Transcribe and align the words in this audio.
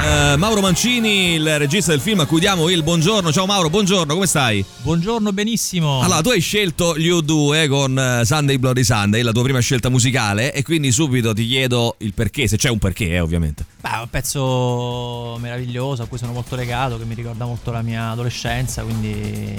Eh, 0.00 0.36
Mauro 0.36 0.60
Mancini, 0.60 1.34
il 1.34 1.58
regista 1.58 1.90
del 1.90 2.00
film 2.00 2.20
a 2.20 2.26
cui 2.26 2.38
diamo 2.40 2.68
il 2.68 2.82
buongiorno. 2.82 3.32
Ciao 3.32 3.46
Mauro, 3.46 3.68
buongiorno, 3.68 4.14
come 4.14 4.26
stai? 4.26 4.64
Buongiorno, 4.82 5.32
benissimo. 5.32 6.00
Allora, 6.00 6.20
tu 6.20 6.30
hai 6.30 6.40
scelto 6.40 6.96
gli 6.96 7.08
U2 7.10 7.68
con 7.68 7.98
eh, 7.98 8.24
Sunday 8.24 8.58
Bloody 8.58 8.84
Sunday, 8.84 9.22
la 9.22 9.32
tua 9.32 9.42
prima 9.42 9.58
scelta 9.60 9.88
musicale, 9.88 10.52
e 10.52 10.62
quindi 10.62 10.92
subito 10.92 11.34
ti 11.34 11.46
chiedo 11.46 11.96
il 11.98 12.14
perché, 12.14 12.46
se 12.46 12.56
c'è 12.56 12.68
un 12.70 12.78
perché, 12.78 13.08
eh, 13.10 13.20
ovviamente. 13.20 13.64
Beh, 13.80 13.88
è 13.90 14.00
un 14.00 14.08
pezzo 14.08 15.36
meraviglioso 15.40 16.02
a 16.02 16.06
cui 16.06 16.16
sono 16.18 16.32
molto 16.32 16.54
legato, 16.54 16.96
che 16.96 17.04
mi 17.04 17.14
ricorda 17.14 17.44
molto 17.44 17.70
la 17.72 17.82
mia 17.82 18.10
adolescenza, 18.10 18.82
quindi 18.82 19.56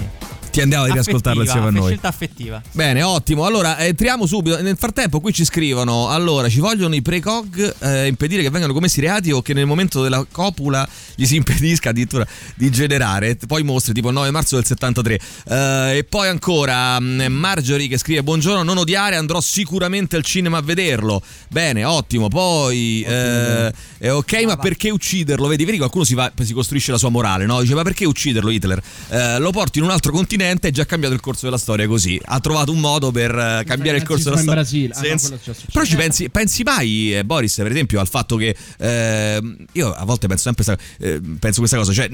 Ti 0.50 0.60
andiamo 0.62 0.84
a 0.84 0.92
riascoltarlo 0.92 1.42
affettiva, 1.42 1.58
insieme 1.66 1.66
a 1.68 1.80
noi. 1.80 1.90
scelta 1.90 2.08
affettiva. 2.08 2.62
Bene, 2.72 3.02
ottimo. 3.02 3.44
Allora, 3.44 3.78
entriamo 3.78 4.26
subito. 4.26 4.60
Nel 4.62 4.76
frattempo, 4.76 5.20
qui 5.20 5.32
ci 5.32 5.44
scrivono: 5.44 6.08
allora, 6.08 6.48
ci 6.48 6.58
vogliono 6.60 6.94
i 6.94 7.02
precog 7.02 7.76
eh, 7.80 8.06
impedire 8.08 8.42
che 8.42 8.50
vengano 8.50 8.72
commessi 8.72 9.00
reati 9.00 9.30
o 9.30 9.42
che 9.42 9.52
nel 9.54 9.66
momento 9.66 10.02
della 10.02 10.26
copula 10.30 10.88
gli 11.14 11.26
si 11.26 11.36
impedisca 11.36 11.90
addirittura 11.90 12.26
di 12.54 12.70
generare. 12.70 13.36
Poi 13.46 13.62
mostre 13.62 13.92
tipo 13.92 14.08
il 14.08 14.14
9 14.14 14.30
marzo 14.30 14.56
del 14.56 14.64
73. 14.64 15.20
Eh, 15.48 15.96
e 15.98 16.04
poi 16.04 16.28
ancora 16.28 16.98
mh, 16.98 17.26
Marjorie 17.28 17.88
che 17.88 17.98
scrive: 17.98 18.22
Buongiorno, 18.22 18.62
non 18.62 18.78
odiare, 18.78 19.16
andrò 19.16 19.40
sicuramente 19.40 20.16
al 20.16 20.22
cinema 20.22 20.58
a 20.58 20.62
vederlo. 20.62 21.22
Bene, 21.48 21.84
ottimo. 21.84 22.28
Poi, 22.28 23.02
eh, 23.02 23.72
eh, 23.98 24.10
ok, 24.10 24.42
ma 24.44 24.56
perché 24.56 24.90
ucciderlo? 24.90 25.46
Vedi, 25.46 25.64
vedi, 25.64 25.78
qualcuno 25.78 26.04
si, 26.04 26.14
va, 26.14 26.30
si 26.42 26.52
costruisce 26.52 26.90
la 26.92 26.98
sua 26.98 27.08
morale, 27.10 27.46
no? 27.46 27.60
Dice, 27.60 27.74
ma 27.74 27.82
perché 27.82 28.04
ucciderlo 28.04 28.50
Hitler? 28.50 28.80
Eh, 29.08 29.38
lo 29.38 29.50
porti 29.50 29.78
in 29.78 29.84
un 29.84 29.90
altro 29.90 30.12
continente 30.12 30.66
e 30.66 30.70
è 30.70 30.72
già 30.72 30.86
cambiato 30.86 31.14
il 31.14 31.20
corso 31.20 31.44
della 31.44 31.58
storia 31.58 31.86
così. 31.86 32.20
Ha 32.24 32.40
trovato 32.40 32.72
un 32.72 32.78
modo 32.78 33.10
per 33.10 33.30
eh, 33.30 33.64
cambiare 33.64 33.98
il 33.98 34.04
corso 34.04 34.30
della 34.30 34.36
storia. 34.40 34.52
in 34.52 34.60
Brasile. 34.60 34.94
Ah, 34.94 35.00
no, 35.00 35.04
Senza- 35.04 35.28
già 35.28 35.36
successo. 35.52 35.66
Però 35.72 35.84
ci 35.84 35.96
pensi, 35.96 36.28
pensi 36.30 36.62
mai, 36.62 37.16
eh, 37.16 37.24
Boris, 37.24 37.56
per 37.56 37.70
esempio, 37.70 38.00
al 38.00 38.08
fatto 38.08 38.36
che 38.36 38.56
eh, 38.78 39.56
io 39.72 39.92
a 39.92 40.04
volte 40.04 40.19
penso 40.28 40.52
sempre 40.52 40.78
eh, 40.98 41.20
penso 41.38 41.58
questa 41.60 41.76
cosa, 41.76 41.92
cioè, 41.92 42.08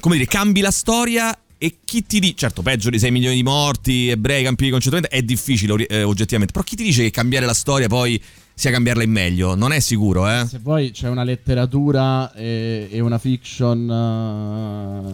come 0.00 0.16
dire, 0.16 0.26
cambi 0.28 0.60
la 0.60 0.70
storia. 0.70 1.36
E 1.56 1.76
chi 1.84 2.04
ti 2.04 2.18
dice, 2.20 2.34
certo, 2.36 2.60
peggio 2.60 2.90
di 2.90 2.98
6 2.98 3.10
milioni 3.10 3.36
di 3.36 3.42
morti, 3.42 4.08
ebrei, 4.08 4.42
campi 4.42 4.64
di 4.64 4.70
concentramento, 4.70 5.14
è 5.16 5.22
difficile 5.22 5.86
eh, 5.86 6.02
oggettivamente. 6.02 6.52
Però 6.52 6.62
chi 6.64 6.76
ti 6.76 6.82
dice 6.82 7.04
che 7.04 7.10
cambiare 7.10 7.46
la 7.46 7.54
storia 7.54 7.86
poi 7.86 8.20
sia 8.52 8.70
cambiarla 8.70 9.02
in 9.02 9.10
meglio? 9.10 9.54
Non 9.54 9.72
è 9.72 9.80
sicuro, 9.80 10.28
eh? 10.28 10.44
Se 10.46 10.58
poi 10.58 10.90
c'è 10.90 11.08
una 11.08 11.22
letteratura 11.24 12.34
e, 12.34 12.88
e 12.90 13.00
una 13.00 13.16
fiction. 13.18 13.88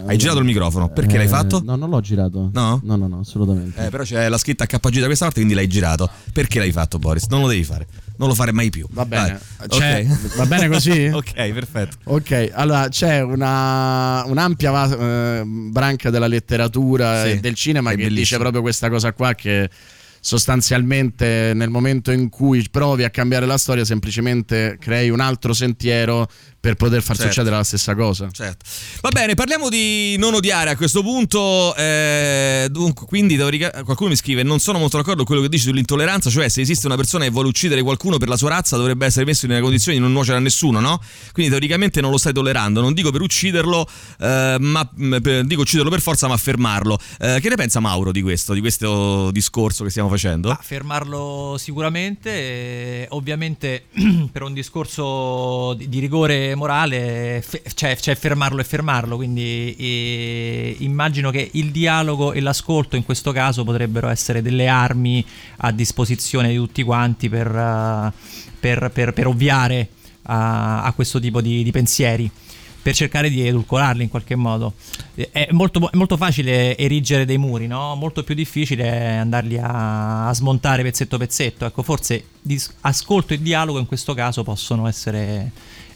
eh, 0.03 0.09
Hai 0.11 0.17
girato 0.19 0.39
il 0.39 0.45
microfono, 0.45 0.89
perché 0.89 1.19
l'hai 1.19 1.29
fatto? 1.29 1.61
No, 1.65 1.77
non 1.77 1.89
l'ho 1.89 2.01
girato. 2.01 2.51
No? 2.53 2.81
No, 2.83 2.97
no, 2.97 3.07
no, 3.07 3.21
assolutamente. 3.21 3.87
Eh, 3.87 3.91
però 3.91 4.03
c'è 4.03 4.29
la 4.29 4.39
scritta 4.39 4.67
KG 4.67 4.99
da 4.99 5.07
questa 5.07 5.27
parte, 5.27 5.41
quindi 5.41 5.55
l'hai 5.55 5.69
girato. 5.69 6.09
Perché 6.33 6.59
l'hai 6.59 6.73
fatto, 6.73 6.99
Boris? 6.99 7.27
Non 7.29 7.43
lo 7.43 7.49
devi 7.49 7.63
fare. 7.63 7.87
Non 8.21 8.29
lo 8.29 8.35
fare 8.35 8.53
mai 8.53 8.69
più. 8.69 8.85
Va 8.91 9.07
bene. 9.07 9.41
Dai. 9.57 9.69
C'è- 9.69 10.07
Ok. 10.07 10.37
va 10.37 10.45
bene 10.45 10.69
così? 10.69 11.07
ok, 11.13 11.33
perfetto. 11.53 11.97
Ok, 12.05 12.51
allora 12.53 12.87
c'è 12.91 13.23
una, 13.23 14.23
un'ampia 14.27 14.71
va- 14.71 15.39
eh, 15.39 15.43
branca 15.47 16.11
della 16.11 16.27
letteratura 16.27 17.25
Sì, 17.25 17.31
e 17.31 17.41
del 17.41 17.55
cinema 17.55 17.91
che 17.91 17.97
dice 17.97 18.09
bellissimo. 18.11 18.41
proprio 18.41 18.61
questa 18.61 18.91
cosa 18.91 19.15
qua 19.15 19.33
che 19.35 19.71
sostanzialmente 20.23 21.53
nel 21.55 21.71
momento 21.71 22.11
in 22.11 22.29
cui 22.29 22.67
provi 22.71 23.05
a 23.05 23.11
cambiare 23.11 23.47
la 23.47 23.57
storia 23.57 23.85
semplicemente 23.85 24.77
crei 24.79 25.09
un 25.09 25.21
altro 25.21 25.53
sentiero 25.55 26.29
per 26.61 26.75
poter 26.75 27.03
far 27.03 27.17
Certo. 27.17 27.31
succedere 27.33 27.57
la 27.57 27.65
stessa 27.65 27.95
cosa. 27.95 28.29
Certo. 28.31 28.65
Va 29.01 29.09
bene, 29.09 29.35
parliamo 29.35 29.69
di 29.71 30.17
non 30.19 30.35
odiare 30.35 30.69
a 30.71 30.77
questo 30.77 31.03
punto. 31.03 31.75
eh, 31.75 32.69
dunque, 32.71 33.07
quindi 33.07 33.37
teorica- 33.37 33.83
qualcuno 33.83 34.11
mi 34.11 34.17
scrive: 34.17 34.43
Non 34.43 34.59
sono 34.61 34.79
molto 34.79 34.97
d'accordo 34.99 35.19
con 35.19 35.27
quello 35.27 35.41
che 35.43 35.49
dici 35.49 35.65
sull'intolleranza. 35.65 36.29
Cioè, 36.31 36.49
se 36.49 36.61
esiste 36.61 36.87
una 36.87 36.97
persona 36.97 37.25
che 37.25 37.31
vuole 37.31 37.49
uccidere 37.49 37.81
qualcuno 37.83 38.19
per 38.19 38.29
la 38.29 38.37
sua 38.37 38.51
razza, 38.51 38.77
dovrebbe 38.77 39.07
essere 39.07 39.25
messo 39.25 39.47
nella 39.47 39.61
condizione 39.61 39.97
di 39.97 40.03
non 40.03 40.13
nuocere 40.13 40.37
a 40.37 40.41
nessuno, 40.41 40.81
no? 40.81 41.01
Quindi 41.33 41.51
teoricamente 41.51 42.01
non 42.03 42.11
lo 42.11 42.19
stai 42.19 42.33
tollerando. 42.35 42.81
Non 42.83 42.93
dico 42.93 43.11
per 43.11 43.23
ucciderlo, 43.23 43.89
eh, 44.21 44.57
ma 44.61 44.89
mh, 44.95 45.17
per- 45.23 45.45
dico 45.45 45.63
ucciderlo 45.63 45.91
per 45.91 46.01
forza, 46.03 46.29
ma 46.29 46.37
fermarlo. 46.37 46.99
Eh, 47.21 47.39
che 47.41 47.49
ne 47.49 47.55
pensa 47.57 47.81
Mauro 47.81 48.13
di 48.13 48.21
questo, 48.23 48.53
di 48.53 48.61
questo 48.61 49.31
discorso 49.31 49.83
che 49.85 49.91
stiamo 49.91 50.09
facendo? 50.11 50.49
Ma 50.49 50.59
fermarlo 50.63 51.57
sicuramente, 51.59 52.31
e 52.31 53.07
ovviamente 53.11 53.87
per 54.31 54.43
un 54.43 54.53
discorso 54.53 55.75
di, 55.75 55.89
di 55.89 55.99
rigore 56.01 56.50
morale 56.55 57.43
fe- 57.47 57.63
cioè, 57.75 57.97
cioè 57.97 58.15
fermarlo 58.15 58.61
e 58.61 58.65
fermarlo, 58.65 59.17
quindi 59.17 59.75
eh, 59.79 60.77
immagino 60.81 61.31
che 61.31 61.51
il 61.53 61.71
dialogo 61.71 62.33
e 62.33 62.41
l'ascolto 62.41 62.97
in 62.97 63.05
questo 63.05 63.33
caso 63.33 63.65
potrebbero 63.65 64.09
essere 64.09 64.43
delle 64.43 64.69
armi 64.69 65.25
a 65.59 65.71
disposizione 65.73 66.49
di 66.49 66.57
tutti 66.57 66.83
quanti 66.83 67.29
per, 67.29 67.47
eh, 67.47 68.13
per- 68.59 68.91
per- 68.93 69.13
per 69.13 69.27
ovviare 69.27 69.89
a, 70.23 70.83
a 70.83 70.93
questo 70.93 71.19
tipo 71.21 71.41
di, 71.41 71.63
di 71.63 71.71
pensieri. 71.71 72.31
Per 72.83 72.95
cercare 72.95 73.29
di 73.29 73.47
edulcorarli 73.47 74.03
in 74.03 74.09
qualche 74.09 74.37
modo. 74.37 74.73
Eh, 75.15 75.29
È 75.31 75.49
molto, 75.51 75.91
molto 75.93 76.17
facile 76.17 76.79
erigere 76.79 77.27
dei 77.27 77.37
muri, 77.37 77.67
no? 77.67 77.95
Molto 77.95 78.25
più 78.25 78.35
difficile 78.35 79.19
andarli 79.19 79.59
a, 79.59 80.29
a 80.29 80.33
smontare 80.33 80.83
pezzetto 80.83 81.19
pezzetto. 81.19 81.67
Ecco, 81.67 81.83
forse 81.83 82.25
dis- 82.41 82.73
ascolto 82.81 83.35
e 83.35 83.43
dialogo 83.43 83.79
in 83.79 83.85
questo 83.85 84.15
caso 84.15 84.43
possono 84.45 84.89
essere 84.89 85.51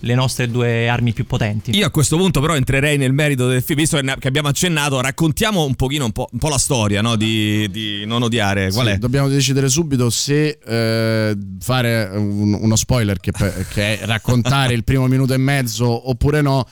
le 0.04 0.15
nostre 0.15 0.48
due 0.50 0.88
armi 0.88 1.12
più 1.12 1.26
potenti. 1.26 1.75
Io 1.76 1.87
a 1.87 1.91
questo 1.91 2.16
punto 2.16 2.41
però 2.41 2.54
entrerei 2.56 2.97
nel 2.97 3.12
merito 3.12 3.48
del 3.48 3.62
film, 3.62 3.78
visto 3.81 3.98
che 3.98 4.28
abbiamo 4.28 4.48
accennato, 4.48 5.00
raccontiamo 5.00 5.65
un 5.65 5.75
pochino 5.75 6.04
un 6.04 6.12
po', 6.12 6.28
un 6.31 6.38
po' 6.38 6.48
la 6.48 6.59
storia 6.59 7.00
no? 7.00 7.16
di, 7.16 7.69
di 7.70 8.04
non 8.06 8.22
odiare. 8.22 8.70
Qual 8.70 8.87
Sì, 8.87 8.93
è? 8.93 8.98
Dobbiamo 8.98 9.28
decidere 9.28 9.69
subito 9.69 10.10
se 10.10 10.59
eh, 10.64 11.37
fare 11.60 12.10
un- 12.14 12.59
uno 12.60 12.76
spoiler 12.76 13.19
che, 13.19 13.32
che 13.72 13.98
è 14.00 14.06
raccontare 14.06 14.72
il 14.75 14.84
primo 14.84 15.06
minuto 15.06 15.32
e 15.34 15.38
mezzo 15.38 16.09
oppure 16.10 16.41
no. 16.41 16.66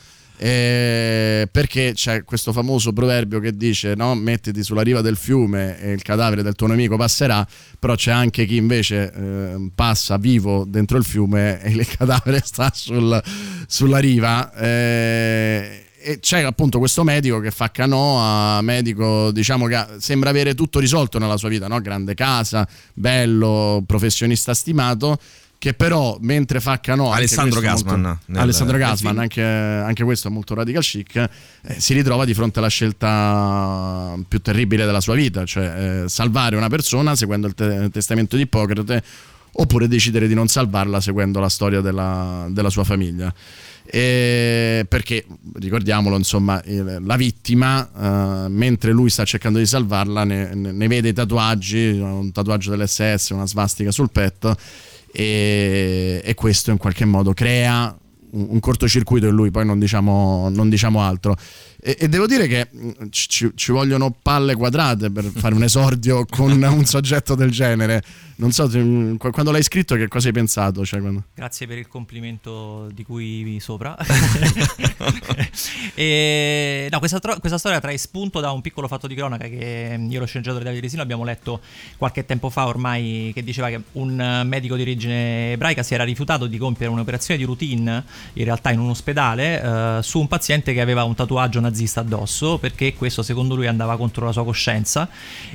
Eh, 0.44 1.48
perché 1.52 1.92
c'è 1.94 2.24
questo 2.24 2.52
famoso 2.52 2.92
proverbio 2.92 3.38
che 3.38 3.56
dice 3.56 3.94
no, 3.94 4.16
mettiti 4.16 4.64
sulla 4.64 4.82
riva 4.82 5.00
del 5.00 5.16
fiume 5.16 5.80
e 5.80 5.92
il 5.92 6.02
cadavere 6.02 6.42
del 6.42 6.56
tuo 6.56 6.66
nemico 6.66 6.96
passerà, 6.96 7.46
però 7.78 7.94
c'è 7.94 8.10
anche 8.10 8.44
chi 8.44 8.56
invece 8.56 9.12
eh, 9.12 9.70
passa 9.72 10.16
vivo 10.16 10.64
dentro 10.66 10.98
il 10.98 11.04
fiume 11.04 11.62
e 11.62 11.70
il 11.70 11.86
cadavere 11.86 12.40
sta 12.44 12.72
sul- 12.74 13.22
sulla 13.68 13.98
riva. 13.98 14.52
eh, 14.54 15.84
e 16.04 16.18
c'è 16.18 16.42
appunto 16.42 16.80
questo 16.80 17.04
medico 17.04 17.38
che 17.38 17.52
fa 17.52 17.70
canoa, 17.70 18.60
medico 18.62 19.30
diciamo 19.30 19.66
che 19.66 19.86
sembra 19.98 20.30
avere 20.30 20.54
tutto 20.54 20.80
risolto 20.80 21.20
nella 21.20 21.36
sua 21.36 21.48
vita, 21.48 21.68
no? 21.68 21.80
grande 21.80 22.14
casa, 22.14 22.66
bello, 22.92 23.84
professionista 23.86 24.52
stimato, 24.52 25.18
che 25.62 25.74
però 25.74 26.18
mentre 26.20 26.58
fa 26.58 26.80
canoa... 26.80 27.10
anche 27.10 27.18
Alessandro 27.18 27.60
Gassman 27.60 28.00
molto- 28.00 28.20
nel- 28.26 28.40
Alessandro 28.40 28.76
film. 28.96 29.18
anche, 29.20 29.40
anche 29.42 30.02
questo 30.02 30.26
è 30.26 30.30
molto 30.32 30.54
radical 30.54 30.82
chic, 30.82 31.14
eh, 31.14 31.28
si 31.78 31.94
ritrova 31.94 32.24
di 32.24 32.34
fronte 32.34 32.58
alla 32.58 32.66
scelta 32.66 34.16
più 34.26 34.40
terribile 34.40 34.84
della 34.84 35.00
sua 35.00 35.14
vita, 35.14 35.44
cioè 35.44 36.02
eh, 36.02 36.08
salvare 36.08 36.56
una 36.56 36.66
persona 36.68 37.14
seguendo 37.14 37.46
il 37.46 37.54
te- 37.54 37.88
testamento 37.92 38.34
di 38.34 38.42
Ippocrate 38.42 39.04
oppure 39.52 39.86
decidere 39.86 40.26
di 40.26 40.34
non 40.34 40.48
salvarla 40.48 41.00
seguendo 41.00 41.38
la 41.38 41.48
storia 41.48 41.80
della, 41.80 42.48
della 42.50 42.70
sua 42.70 42.82
famiglia. 42.82 43.32
E 43.84 44.84
perché 44.88 45.24
ricordiamolo, 45.54 46.16
insomma, 46.16 46.60
il- 46.64 47.02
la 47.04 47.14
vittima, 47.16 48.44
eh, 48.44 48.48
mentre 48.48 48.90
lui 48.90 49.10
sta 49.10 49.24
cercando 49.24 49.58
di 49.60 49.66
salvarla, 49.66 50.24
ne- 50.24 50.54
ne 50.54 50.88
vede 50.88 51.10
i 51.10 51.12
tatuaggi, 51.12 51.98
un 52.00 52.32
tatuaggio 52.32 52.70
dell'SS, 52.70 53.28
una 53.30 53.46
svastica 53.46 53.92
sul 53.92 54.10
petto, 54.10 54.56
e, 55.12 56.20
e 56.24 56.34
questo 56.34 56.70
in 56.70 56.78
qualche 56.78 57.04
modo 57.04 57.32
crea 57.34 57.94
un, 58.32 58.46
un 58.50 58.60
cortocircuito 58.60 59.26
in 59.26 59.34
lui, 59.34 59.50
poi 59.50 59.66
non 59.66 59.78
diciamo, 59.78 60.48
non 60.50 60.68
diciamo 60.68 61.00
altro. 61.02 61.36
E, 61.84 61.96
e 61.98 62.08
devo 62.08 62.28
dire 62.28 62.46
che 62.46 62.68
mh, 62.70 63.08
ci, 63.10 63.50
ci 63.56 63.72
vogliono 63.72 64.14
palle 64.22 64.54
quadrate 64.54 65.10
per 65.10 65.24
fare 65.24 65.52
un 65.56 65.64
esordio 65.64 66.24
con 66.30 66.62
un 66.62 66.84
soggetto 66.84 67.34
del 67.34 67.50
genere. 67.50 68.04
Non 68.36 68.52
so, 68.52 68.68
qu- 68.68 69.30
quando 69.32 69.50
l'hai 69.50 69.64
scritto 69.64 69.96
che 69.96 70.06
cosa 70.06 70.28
hai 70.28 70.32
pensato? 70.32 70.84
Cioè, 70.84 71.00
quando- 71.00 71.24
Grazie 71.34 71.66
per 71.66 71.78
il 71.78 71.88
complimento 71.88 72.88
di 72.94 73.02
cui 73.02 73.58
sopra. 73.60 73.96
e, 75.94 76.86
no, 76.88 76.98
questa, 77.00 77.18
tro- 77.18 77.38
questa 77.40 77.58
storia 77.58 77.80
trae 77.80 77.98
spunto 77.98 78.38
da 78.38 78.52
un 78.52 78.60
piccolo 78.60 78.86
fatto 78.86 79.08
di 79.08 79.16
cronaca 79.16 79.48
che 79.48 79.98
io 80.08 80.16
e 80.16 80.18
lo 80.20 80.26
sceneggiatore 80.26 80.62
Davide 80.62 80.82
Resino 80.82 81.02
abbiamo 81.02 81.24
letto 81.24 81.60
qualche 81.96 82.24
tempo 82.24 82.48
fa 82.48 82.66
ormai 82.66 83.32
che 83.34 83.42
diceva 83.42 83.68
che 83.68 83.80
un 83.92 84.44
medico 84.46 84.76
di 84.76 84.82
origine 84.82 85.52
ebraica 85.52 85.82
si 85.82 85.94
era 85.94 86.04
rifiutato 86.04 86.46
di 86.46 86.58
compiere 86.58 86.92
un'operazione 86.92 87.38
di 87.38 87.44
routine 87.44 88.04
in 88.34 88.44
realtà 88.44 88.70
in 88.70 88.78
un 88.78 88.90
ospedale 88.90 89.60
eh, 89.60 89.98
su 90.02 90.20
un 90.20 90.28
paziente 90.28 90.72
che 90.72 90.80
aveva 90.80 91.02
un 91.04 91.14
tatuaggio 91.14 91.58
nazista 91.58 91.71
addosso 92.00 92.58
perché 92.58 92.94
questo 92.94 93.22
secondo 93.22 93.54
lui 93.54 93.66
andava 93.66 93.96
contro 93.96 94.26
la 94.26 94.32
sua 94.32 94.44
coscienza. 94.44 95.08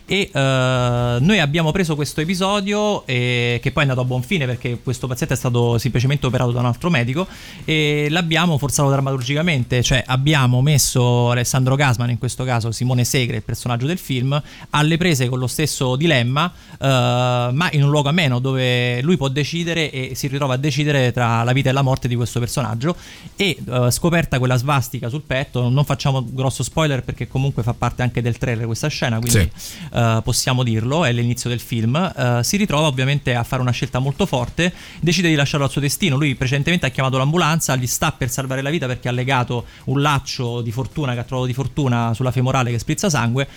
E 0.06 0.30
eh, 0.34 1.18
noi 1.20 1.40
abbiamo 1.40 1.72
preso 1.72 1.96
questo 1.96 2.22
episodio 2.22 3.06
eh, 3.06 3.60
che 3.62 3.72
poi 3.72 3.84
è 3.84 3.88
andato 3.88 4.02
a 4.02 4.06
buon 4.06 4.24
fine 4.24 4.46
perché 4.46 4.80
questo 4.82 5.08
paziente 5.08 5.34
è 5.34 5.38
stato 5.38 5.78
semplicemente 5.78 6.26
operato 6.26 6.52
da 6.52 6.60
un 6.60 6.66
altro 6.66 6.90
medico 6.90 7.28
e 7.66 8.08
l'abbiamo 8.10 8.58
forzato 8.58 8.90
drammaturgicamente, 8.90 9.84
cioè 9.84 10.04
abbiamo 10.06 10.62
messo 10.62 11.32
Alessandro 11.32 11.76
Gasman, 11.76 12.10
in 12.10 12.18
questo 12.18 12.44
caso 12.44 12.72
Simone 12.72 13.04
Segre, 13.04 13.38
il 13.38 13.44
personaggio 13.44 13.86
del 13.86 13.98
film, 13.98 14.42
alle 14.72 14.98
prese 14.98 15.28
con 15.28 15.40
lo 15.40 15.48
stesso 15.48 15.96
dilemma, 15.96 16.52
eh, 16.80 16.86
ma 16.88 17.70
in 17.72 17.84
un 17.84 17.90
luogo 17.90 18.10
ameno 18.10 18.40
dove 18.40 19.02
lui 19.02 19.18
può 19.18 19.28
decidere 19.28 19.92
e 19.92 20.16
si 20.16 20.28
ritrova 20.28 20.56
a 20.56 20.58
decidere 20.58 21.12
tra 21.12 21.44
la 21.44 21.52
vita 21.52 21.70
e 21.70 21.74
la 21.74 21.82
morte 21.82 22.08
di 22.08 22.16
questo 22.16 22.40
personaggio. 22.40 22.96
E 23.36 23.58
eh, 23.70 23.92
scoperta 23.92 24.40
quella 24.40 24.56
svastica 24.56 25.10
sul 25.10 25.22
petto, 25.22 25.70
non 25.70 25.84
facciamo 25.84 26.07
grosso 26.26 26.64
spoiler 26.64 27.04
perché 27.04 27.28
comunque 27.28 27.64
fa 27.64 27.74
parte 27.74 28.02
anche 28.02 28.22
del 28.22 28.38
trailer 28.38 28.66
questa 28.66 28.88
scena, 28.88 29.20
quindi 29.20 29.50
Sì. 29.56 29.78
eh, 29.94 30.22
possiamo 30.24 30.64
dirlo, 30.64 31.06
è 31.06 31.12
l'inizio 31.12 31.50
del 31.50 31.60
film, 31.60 31.96
eh, 31.96 32.40
si 32.44 32.58
ritrova 32.58 32.88
ovviamente 32.88 33.36
a 33.36 33.44
fare 33.44 33.62
una 33.62 33.72
scelta 33.72 34.00
molto 34.00 34.26
forte, 34.26 34.74
decide 35.00 35.28
di 35.30 35.36
lasciarlo 35.36 35.66
al 35.66 35.72
suo 35.72 35.82
destino, 35.82 36.16
lui 36.18 36.36
precedentemente 36.36 36.86
ha 36.86 36.90
chiamato 36.90 37.18
l'ambulanza, 37.18 37.76
gli 37.76 37.88
sta 37.88 38.12
per 38.12 38.30
salvare 38.30 38.62
la 38.62 38.70
vita 38.70 38.86
perché 38.88 39.08
ha 39.08 39.12
legato 39.12 39.66
un 39.86 40.02
laccio 40.02 40.62
di 40.62 40.72
fortuna 40.72 41.14
che 41.14 41.20
ha 41.20 41.24
trovato 41.24 41.48
di 41.48 41.54
fortuna 41.54 42.14
sulla 42.14 42.32
femorale 42.32 42.72
che 42.72 42.80
sprizza 42.80 43.10
sangue. 43.10 43.48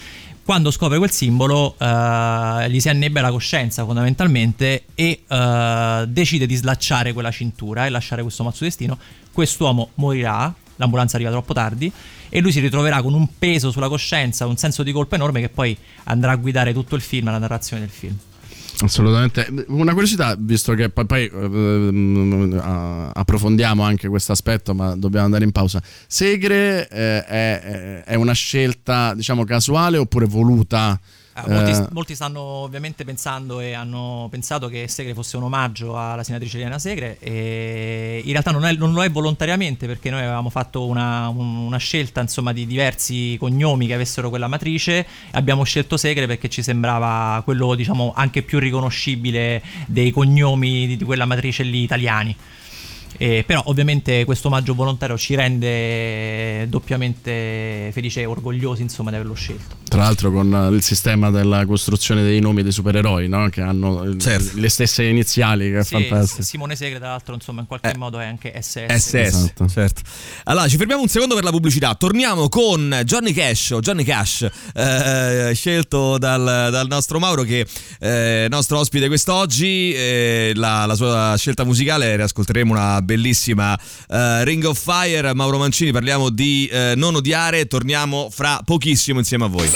Quando 0.42 0.70
scopre 0.72 0.98
quel 0.98 1.10
simbolo 1.12 1.76
eh, 1.78 2.66
gli 2.70 2.80
si 2.80 2.88
annebbia 2.88 3.22
la 3.22 3.30
coscienza 3.30 3.84
fondamentalmente 3.84 4.84
e 4.94 5.22
eh, 5.28 6.04
decide 6.08 6.46
di 6.46 6.54
slacciare 6.56 7.12
quella 7.12 7.30
cintura 7.30 7.86
e 7.86 7.90
lasciare 7.90 8.22
questo 8.22 8.42
mazzo 8.42 8.64
destino. 8.64 8.98
Quest'uomo 9.32 9.90
morirà, 9.96 10.52
l'ambulanza 10.80 11.16
arriva 11.16 11.30
troppo 11.30 11.52
tardi 11.52 11.92
e 12.28 12.40
lui 12.40 12.50
si 12.50 12.60
ritroverà 12.60 13.02
con 13.02 13.12
un 13.14 13.28
peso 13.38 13.70
sulla 13.70 13.88
coscienza, 13.88 14.46
un 14.46 14.56
senso 14.56 14.82
di 14.82 14.90
colpa 14.90 15.14
enorme 15.14 15.40
che 15.40 15.50
poi 15.50 15.76
andrà 16.04 16.32
a 16.32 16.36
guidare 16.36 16.72
tutto 16.72 16.96
il 16.96 17.02
film, 17.02 17.30
la 17.30 17.38
narrazione 17.38 17.82
del 17.82 17.90
film. 17.90 18.16
Assolutamente. 18.82 19.46
Una 19.68 19.92
curiosità, 19.92 20.34
visto 20.38 20.72
che 20.72 20.88
poi, 20.88 21.04
poi, 21.04 21.30
ah, 22.58 23.10
approfondiamo 23.12 23.82
anche 23.82 24.08
questo 24.08 24.32
aspetto, 24.32 24.74
ma 24.74 24.96
dobbiamo 24.96 25.26
andare 25.26 25.44
in 25.44 25.52
pausa. 25.52 25.82
Segre 26.06 26.88
eh, 26.88 27.24
è, 27.24 28.02
è 28.04 28.14
una 28.14 28.32
scelta, 28.32 29.12
diciamo, 29.14 29.44
casuale 29.44 29.98
oppure 29.98 30.24
voluta? 30.24 30.98
Eh, 31.46 31.52
molti, 31.52 31.70
Eh, 31.70 31.86
molti 31.92 32.14
stanno 32.14 32.40
ovviamente 32.40 33.04
pensando 33.04 33.60
e 33.60 33.72
hanno 33.72 34.28
pensato 34.30 34.68
che 34.68 34.88
Segre 34.88 35.14
fosse 35.14 35.36
un 35.36 35.44
omaggio 35.44 35.98
alla 35.98 36.22
senatrice 36.22 36.58
Elena 36.58 36.78
Segre 36.78 37.18
e 37.20 38.20
in 38.24 38.30
realtà 38.32 38.50
non, 38.50 38.64
è- 38.64 38.72
non 38.74 38.92
lo 38.92 39.02
è 39.02 39.10
volontariamente 39.10 39.86
perché 39.86 40.10
noi 40.10 40.20
avevamo 40.20 40.50
fatto 40.50 40.86
una, 40.86 41.28
un- 41.28 41.56
una 41.56 41.78
scelta 41.78 42.20
insomma 42.20 42.52
di 42.52 42.66
diversi 42.66 43.36
cognomi 43.38 43.86
che 43.86 43.94
avessero 43.94 44.28
quella 44.28 44.48
matrice 44.48 45.06
abbiamo 45.32 45.64
scelto 45.64 45.96
Segre 45.96 46.26
perché 46.26 46.48
ci 46.48 46.62
sembrava 46.62 47.40
quello 47.44 47.74
diciamo 47.74 48.12
anche 48.14 48.42
più 48.42 48.58
riconoscibile 48.58 49.62
dei 49.86 50.10
cognomi 50.10 50.86
di, 50.86 50.96
di 50.96 51.04
quella 51.04 51.24
matrice 51.24 51.62
lì 51.62 51.82
italiani. 51.82 52.36
Eh, 53.22 53.44
però 53.46 53.62
ovviamente 53.66 54.24
questo 54.24 54.48
omaggio 54.48 54.72
volontario 54.74 55.18
ci 55.18 55.34
rende 55.34 56.66
doppiamente 56.70 57.90
felici 57.92 58.20
e 58.20 58.24
orgogliosi 58.24 58.80
insomma 58.80 59.10
di 59.10 59.16
averlo 59.16 59.34
scelto. 59.34 59.76
Tra 59.90 60.02
l'altro 60.02 60.30
con 60.30 60.50
eh, 60.54 60.74
il 60.74 60.82
sistema 60.82 61.30
della 61.30 61.66
costruzione 61.66 62.22
dei 62.22 62.40
nomi 62.40 62.62
dei 62.62 62.72
supereroi, 62.72 63.28
no? 63.28 63.48
che 63.50 63.60
hanno 63.60 64.04
eh, 64.04 64.18
Certo. 64.18 64.58
le 64.58 64.68
stesse 64.70 65.04
iniziali, 65.04 65.70
che 65.70 65.80
è 65.80 65.84
Sì, 65.84 65.96
fantastico. 65.96 66.42
Simone 66.42 66.76
Segre, 66.76 66.98
tra 66.98 67.08
l'altro, 67.08 67.34
insomma, 67.34 67.60
in 67.60 67.66
qualche 67.66 67.90
Eh. 67.90 67.96
modo 67.98 68.18
è 68.20 68.24
anche 68.24 68.54
SS. 68.58 68.86
SS, 68.86 69.14
Esatto. 69.14 69.68
certo. 69.68 70.00
Allora, 70.44 70.66
ci 70.68 70.76
fermiamo 70.78 71.02
un 71.02 71.08
secondo 71.08 71.34
per 71.34 71.44
la 71.44 71.50
pubblicità. 71.50 71.94
Torniamo 71.96 72.48
con 72.48 73.00
Johnny 73.04 73.32
Cash, 73.32 73.76
Johnny 73.80 74.04
Cash, 74.04 74.48
eh, 74.74 75.50
scelto 75.54 76.16
dal, 76.18 76.68
dal 76.70 76.86
nostro 76.88 77.18
Mauro, 77.18 77.42
che 77.42 77.66
è 77.98 78.46
nostro 78.48 78.78
ospite 78.78 79.08
quest'oggi. 79.08 79.92
Eh, 79.92 80.52
la, 80.54 80.86
la 80.86 80.94
sua 80.94 81.34
scelta 81.36 81.64
musicale, 81.64 82.14
riascolteremo 82.16 82.72
una 82.72 83.02
bellissima 83.10 83.78
eh, 84.08 84.44
Ring 84.44 84.64
of 84.64 84.80
Fire. 84.80 85.34
Mauro 85.34 85.58
Mancini, 85.58 85.90
parliamo 85.90 86.30
di 86.30 86.68
eh, 86.70 86.94
Non 86.96 87.16
odiare. 87.16 87.66
Torniamo 87.66 88.28
fra 88.30 88.60
pochissimo 88.64 89.18
insieme 89.18 89.44
a 89.44 89.48
voi. 89.48 89.70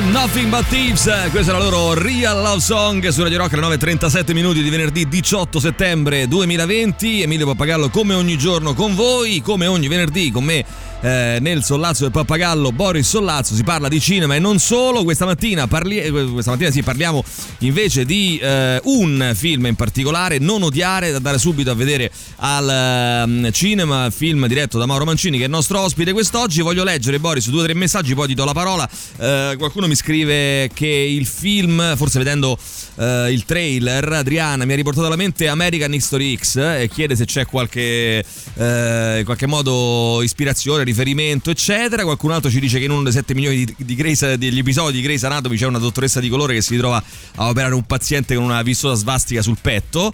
Nothing 0.00 0.48
But 0.48 0.66
Thieves, 0.68 1.30
questa 1.30 1.52
è 1.52 1.58
la 1.58 1.62
loro 1.62 1.92
Real 1.92 2.40
Love 2.42 2.60
Song 2.60 3.06
su 3.08 3.22
Radio 3.22 3.38
Rock 3.38 3.52
alle 3.52 3.76
9.37 3.76 4.32
minuti 4.32 4.62
di 4.62 4.70
venerdì 4.70 5.06
18 5.06 5.60
settembre 5.60 6.26
2020. 6.26 7.22
Emilio 7.22 7.46
Pappagallo 7.46 7.90
come 7.90 8.14
ogni 8.14 8.38
giorno 8.38 8.72
con 8.72 8.94
voi, 8.94 9.42
come 9.42 9.66
ogni 9.66 9.88
venerdì 9.88 10.30
con 10.30 10.44
me 10.44 10.64
eh, 11.00 11.38
nel 11.40 11.64
Sollazzo 11.64 12.02
del 12.02 12.12
Pappagallo 12.12 12.72
Boris 12.72 13.08
Sollazzo. 13.08 13.54
Si 13.54 13.64
parla 13.64 13.88
di 13.88 14.00
cinema 14.00 14.34
e 14.34 14.38
non 14.38 14.58
solo. 14.58 15.04
Questa 15.04 15.24
mattina, 15.24 15.66
parli- 15.66 15.98
eh, 15.98 16.10
questa 16.10 16.50
mattina 16.50 16.70
sì, 16.70 16.82
parliamo 16.82 17.24
invece 17.58 18.04
di 18.04 18.38
eh, 18.38 18.80
un 18.84 19.32
film 19.34 19.66
in 19.66 19.74
particolare, 19.74 20.38
Non 20.38 20.62
odiare, 20.62 21.10
da 21.10 21.16
andare 21.16 21.38
subito 21.38 21.70
a 21.70 21.74
vedere 21.74 22.10
al 22.36 22.68
ehm, 22.68 23.50
cinema, 23.50 24.10
film 24.10 24.46
diretto 24.46 24.78
da 24.78 24.86
Mauro 24.86 25.04
Mancini 25.04 25.36
che 25.36 25.44
è 25.44 25.46
il 25.46 25.52
nostro 25.52 25.80
ospite 25.80 26.12
quest'oggi. 26.12 26.60
Voglio 26.60 26.84
leggere 26.84 27.18
Boris 27.18 27.48
due 27.48 27.60
o 27.60 27.64
tre 27.64 27.74
messaggi, 27.74 28.14
poi 28.14 28.28
ti 28.28 28.34
do 28.34 28.44
la 28.44 28.52
parola. 28.52 28.88
Eh, 29.18 29.54
qualcuno 29.58 29.86
mi 29.86 29.94
scrive 29.94 30.70
che 30.72 30.86
il 30.86 31.26
film, 31.26 31.96
forse 31.96 32.18
vedendo 32.18 32.58
eh, 32.96 33.32
il 33.32 33.44
trailer, 33.44 34.12
Adriana 34.12 34.64
mi 34.64 34.72
ha 34.72 34.76
riportato 34.76 35.06
alla 35.06 35.16
mente 35.16 35.48
American 35.48 35.92
History 35.94 36.36
X 36.36 36.56
eh, 36.56 36.82
e 36.82 36.88
chiede 36.88 37.16
se 37.16 37.24
c'è 37.24 37.46
qualche, 37.46 38.24
in 38.56 39.22
qualche 39.24 39.46
modo 39.46 40.20
ispirazione, 40.22 40.84
riferimento, 40.90 41.50
eccetera. 41.50 42.02
Qualcun 42.04 42.32
altro 42.32 42.50
ci 42.50 42.60
dice 42.60 42.78
che 42.78 42.84
in 42.84 42.90
uno 42.90 43.02
dei 43.02 43.12
7 43.12 43.34
milioni 43.34 43.64
di, 43.64 43.74
di 43.78 43.94
Grey's- 43.94 44.34
degli 44.34 44.58
episodi 44.58 44.96
di 44.98 45.02
Grey's 45.02 45.24
Anatomy 45.24 45.56
c'è 45.56 45.66
una 45.66 45.78
dottoressa 45.78 46.20
di 46.20 46.28
colore 46.28 46.54
che 46.54 46.60
si 46.62 46.72
ritrova 46.74 47.02
a 47.36 47.48
operare 47.48 47.74
un 47.74 47.84
paziente 47.84 48.34
con 48.34 48.44
una 48.44 48.62
vistosa 48.62 48.94
svastica 48.94 49.42
sul 49.42 49.56
petto. 49.60 50.12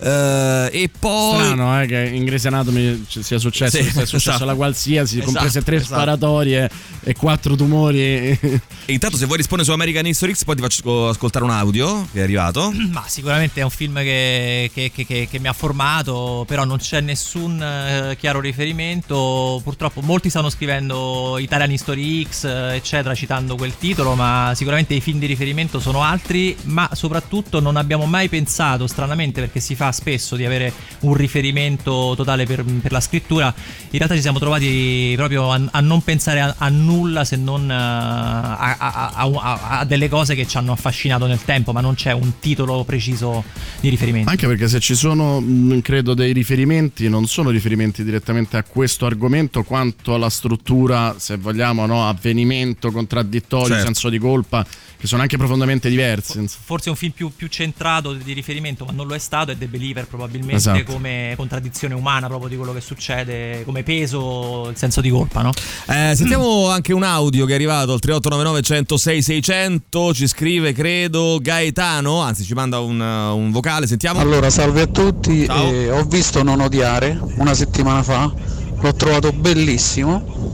Eh, 0.00 0.68
e 0.72 0.90
poi. 0.98 1.42
Strano 1.44 1.80
eh, 1.82 1.86
che 1.86 2.10
in 2.12 2.24
Grey's 2.24 2.46
Anatomy 2.46 3.04
ci 3.08 3.22
sia 3.22 3.38
successo, 3.38 3.76
Sì, 3.76 3.82
sia 3.82 3.92
successo 4.04 4.16
esatto. 4.16 4.42
alla 4.44 4.54
qualsiasi, 4.54 5.16
Esatto, 5.18 5.32
comprese 5.32 5.62
tre 5.62 5.76
esatto. 5.76 5.94
sparatorie 5.94 6.70
e 7.02 7.14
quattro 7.14 7.56
tumori. 7.56 8.00
E 8.00 8.60
intanto, 8.86 9.16
se 9.16 9.24
vuoi 9.26 9.38
rispondere 9.38 9.68
su 9.68 9.74
American 9.74 10.06
History 10.06 10.34
X, 10.34 10.44
poi 10.44 10.56
ti 10.56 10.62
faccio 10.62 11.08
ascoltare 11.08 11.44
un 11.44 11.50
audio 11.50 12.06
che 12.12 12.20
è 12.20 12.22
arrivato. 12.22 12.72
Ma 12.92 13.04
sicuramente 13.06 13.60
è 13.60 13.64
un 13.64 13.70
film 13.70 13.96
che, 13.98 14.70
che- 14.72 14.90
che- 14.94 15.04
che- 15.06 15.28
che 15.30 15.38
mi 15.38 15.48
ha 15.48 15.52
formato, 15.52 16.44
però 16.46 16.64
non 16.64 16.78
c'è 16.78 17.00
nessun 17.00 17.60
eh, 17.62 18.16
chiaro 18.18 18.40
riferimento. 18.40 19.60
Purtroppo 19.62 20.00
molti 20.18 20.30
stanno 20.30 20.50
scrivendo 20.50 21.38
Italian 21.38 21.70
History 21.70 22.26
X, 22.26 22.44
eccetera, 22.44 23.14
citando 23.14 23.54
quel 23.54 23.78
titolo, 23.78 24.16
ma 24.16 24.50
sicuramente 24.56 24.94
i 24.94 25.00
film 25.00 25.20
di 25.20 25.26
riferimento 25.26 25.78
sono 25.78 26.02
altri, 26.02 26.56
ma 26.64 26.90
soprattutto 26.92 27.60
non 27.60 27.76
abbiamo 27.76 28.04
mai 28.04 28.28
pensato, 28.28 28.88
stranamente, 28.88 29.40
perché 29.40 29.60
si 29.60 29.76
fa 29.76 29.92
spesso 29.92 30.34
di 30.34 30.44
avere 30.44 30.72
un 31.02 31.14
riferimento 31.14 32.14
totale 32.16 32.46
per, 32.46 32.64
per 32.64 32.90
la 32.90 32.98
scrittura, 32.98 33.54
in 33.56 33.96
realtà 33.96 34.16
ci 34.16 34.20
siamo 34.20 34.40
trovati 34.40 35.12
proprio 35.14 35.52
a, 35.52 35.60
a 35.70 35.80
non 35.80 36.02
pensare 36.02 36.40
a, 36.40 36.52
a 36.58 36.68
nulla 36.68 37.24
se 37.24 37.36
non 37.36 37.70
eh, 37.70 37.74
a, 37.74 38.76
a- 38.78 39.84
delle 39.84 40.08
cose 40.08 40.34
che 40.34 40.48
ci 40.48 40.56
hanno 40.56 40.72
affascinato 40.72 41.26
nel 41.26 41.44
tempo, 41.44 41.70
ma 41.70 41.80
non 41.80 41.94
c'è 41.94 42.10
un 42.10 42.40
titolo 42.40 42.82
preciso 42.82 43.44
di 43.78 43.88
riferimento. 43.88 44.30
Anche 44.30 44.48
perché 44.48 44.66
se 44.66 44.80
ci 44.80 44.96
sono, 44.96 45.38
mh, 45.38 45.80
credo, 45.80 46.14
dei 46.14 46.32
riferimenti, 46.32 47.08
non 47.08 47.28
sono 47.28 47.50
riferimenti 47.50 48.02
direttamente 48.02 48.56
a 48.56 48.64
questo 48.64 49.06
argomento, 49.06 49.62
quanto 49.62 50.07
alla 50.14 50.30
struttura, 50.30 51.14
se 51.18 51.36
vogliamo, 51.36 51.86
no? 51.86 52.08
avvenimento, 52.08 52.90
contraddittorio, 52.90 53.66
Certo. 53.68 53.84
senso 53.84 54.08
di 54.08 54.18
colpa, 54.18 54.64
che 54.96 55.06
sono 55.06 55.22
anche 55.22 55.36
profondamente 55.36 55.88
diversi. 55.88 56.44
Forse 56.64 56.88
un 56.90 56.96
film 56.96 57.12
più, 57.12 57.30
più 57.34 57.46
centrato 57.48 58.12
di 58.12 58.32
riferimento, 58.32 58.84
ma 58.84 58.92
non 58.92 59.06
lo 59.06 59.14
è 59.14 59.18
stato, 59.18 59.52
è 59.52 59.58
The 59.58 59.66
Believer 59.68 60.06
probabilmente 60.06 60.56
Esatto. 60.56 60.84
come 60.92 61.34
contraddizione 61.36 61.94
umana 61.94 62.26
proprio 62.26 62.48
di 62.48 62.56
quello 62.56 62.72
che 62.72 62.80
succede, 62.80 63.62
come 63.64 63.82
peso, 63.82 64.68
il 64.70 64.76
senso 64.76 65.00
di 65.00 65.10
colpa, 65.10 65.42
no? 65.42 65.50
Eh, 65.88 66.14
sentiamo 66.16 66.68
anche 66.68 66.92
un 66.92 67.02
audio 67.04 67.44
che 67.46 67.52
è 67.52 67.54
arrivato 67.54 67.92
al 67.92 68.00
3899 68.00 68.62
106 68.62 69.22
600. 69.22 70.14
Ci 70.14 70.26
scrive, 70.26 70.72
credo, 70.72 71.38
Gaetano. 71.40 72.20
Anzi, 72.20 72.44
ci 72.44 72.54
manda 72.54 72.80
un, 72.80 73.00
un 73.00 73.50
vocale. 73.50 73.86
Sentiamo. 73.86 74.20
Allora, 74.20 74.50
salve 74.50 74.82
a 74.82 74.86
tutti. 74.86 75.44
Eh, 75.44 75.90
ho 75.90 76.02
visto 76.04 76.42
Non 76.42 76.60
odiare 76.60 77.18
una 77.36 77.54
settimana 77.54 78.02
fa, 78.02 78.32
l'ho 78.80 78.94
trovato 78.94 79.32
bellissimo. 79.32 80.52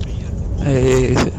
Eh, 0.62 1.32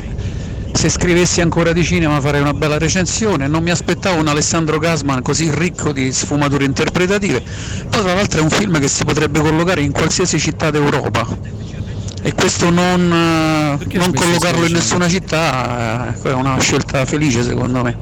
se 0.72 0.90
scrivessi 0.90 1.40
ancora 1.40 1.72
di 1.72 1.84
cinema 1.84 2.20
farei 2.20 2.42
una 2.42 2.54
bella 2.54 2.78
recensione. 2.78 3.48
Non 3.48 3.64
mi 3.64 3.72
aspettavo 3.72 4.20
un 4.20 4.28
Alessandro 4.28 4.78
Gasman 4.78 5.22
così 5.22 5.50
ricco 5.52 5.92
di 5.92 6.12
sfumature 6.12 6.66
interpretative. 6.66 7.42
Poi, 7.90 8.02
tra 8.02 8.14
l'altro, 8.14 8.40
è 8.40 8.44
un 8.44 8.50
film 8.50 8.80
che 8.80 8.88
si 8.88 9.06
potrebbe 9.06 9.40
collocare 9.40 9.82
in 9.82 9.92
qualsiasi 9.92 10.40
città 10.40 10.72
d'Europa. 10.72 11.74
E 12.22 12.34
questo 12.34 12.72
non, 12.72 13.02
eh, 13.02 13.98
non 13.98 14.12
collocarlo 14.12 14.66
in 14.66 14.74
nessuna 14.74 15.08
città 15.08 16.12
eh, 16.12 16.30
è 16.30 16.34
una 16.34 16.60
scelta 16.60 17.06
felice 17.06 17.44
secondo 17.44 17.84
me. 17.84 17.98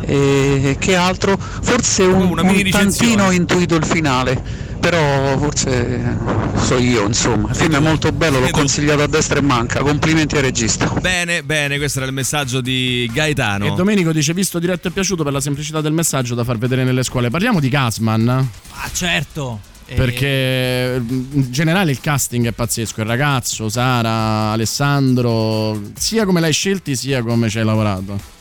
E 0.00 0.76
che 0.80 0.96
altro? 0.96 1.38
Forse 1.38 2.02
un, 2.02 2.36
un 2.36 2.70
tantino 2.70 3.26
ho 3.26 3.30
intuito 3.30 3.76
il 3.76 3.84
finale, 3.84 4.42
però 4.84 5.38
forse 5.38 6.18
so 6.56 6.76
io, 6.76 7.06
insomma. 7.06 7.48
Il 7.48 7.56
film 7.56 7.74
è 7.74 7.78
molto 7.78 8.12
bello, 8.12 8.38
l'ho 8.38 8.50
consigliato 8.50 9.00
a 9.02 9.06
destra 9.06 9.38
e 9.38 9.40
manca. 9.40 9.80
Complimenti 9.80 10.36
al 10.36 10.42
regista. 10.42 10.92
Bene, 11.00 11.42
bene, 11.42 11.78
questo 11.78 12.00
era 12.00 12.06
il 12.06 12.12
messaggio 12.12 12.60
di 12.60 13.10
Gaetano. 13.10 13.72
E 13.72 13.74
Domenico 13.74 14.12
dice: 14.12 14.34
Visto 14.34 14.58
diretto 14.58 14.88
e 14.88 14.90
piaciuto 14.90 15.24
per 15.24 15.32
la 15.32 15.40
semplicità 15.40 15.80
del 15.80 15.92
messaggio 15.92 16.34
da 16.34 16.44
far 16.44 16.58
vedere 16.58 16.84
nelle 16.84 17.02
scuole. 17.02 17.30
Parliamo 17.30 17.60
di 17.60 17.70
Gasman. 17.70 18.28
Ah, 18.28 18.90
certo. 18.92 19.60
E- 19.86 19.94
Perché 19.94 21.02
in 21.06 21.46
generale 21.50 21.90
il 21.90 22.00
casting 22.00 22.46
è 22.46 22.52
pazzesco. 22.52 23.00
Il 23.00 23.06
ragazzo, 23.06 23.70
Sara, 23.70 24.50
Alessandro, 24.50 25.80
sia 25.96 26.26
come 26.26 26.40
l'hai 26.40 26.52
scelti, 26.52 26.94
sia 26.94 27.22
come 27.22 27.48
ci 27.48 27.58
hai 27.58 27.64
lavorato. 27.64 28.33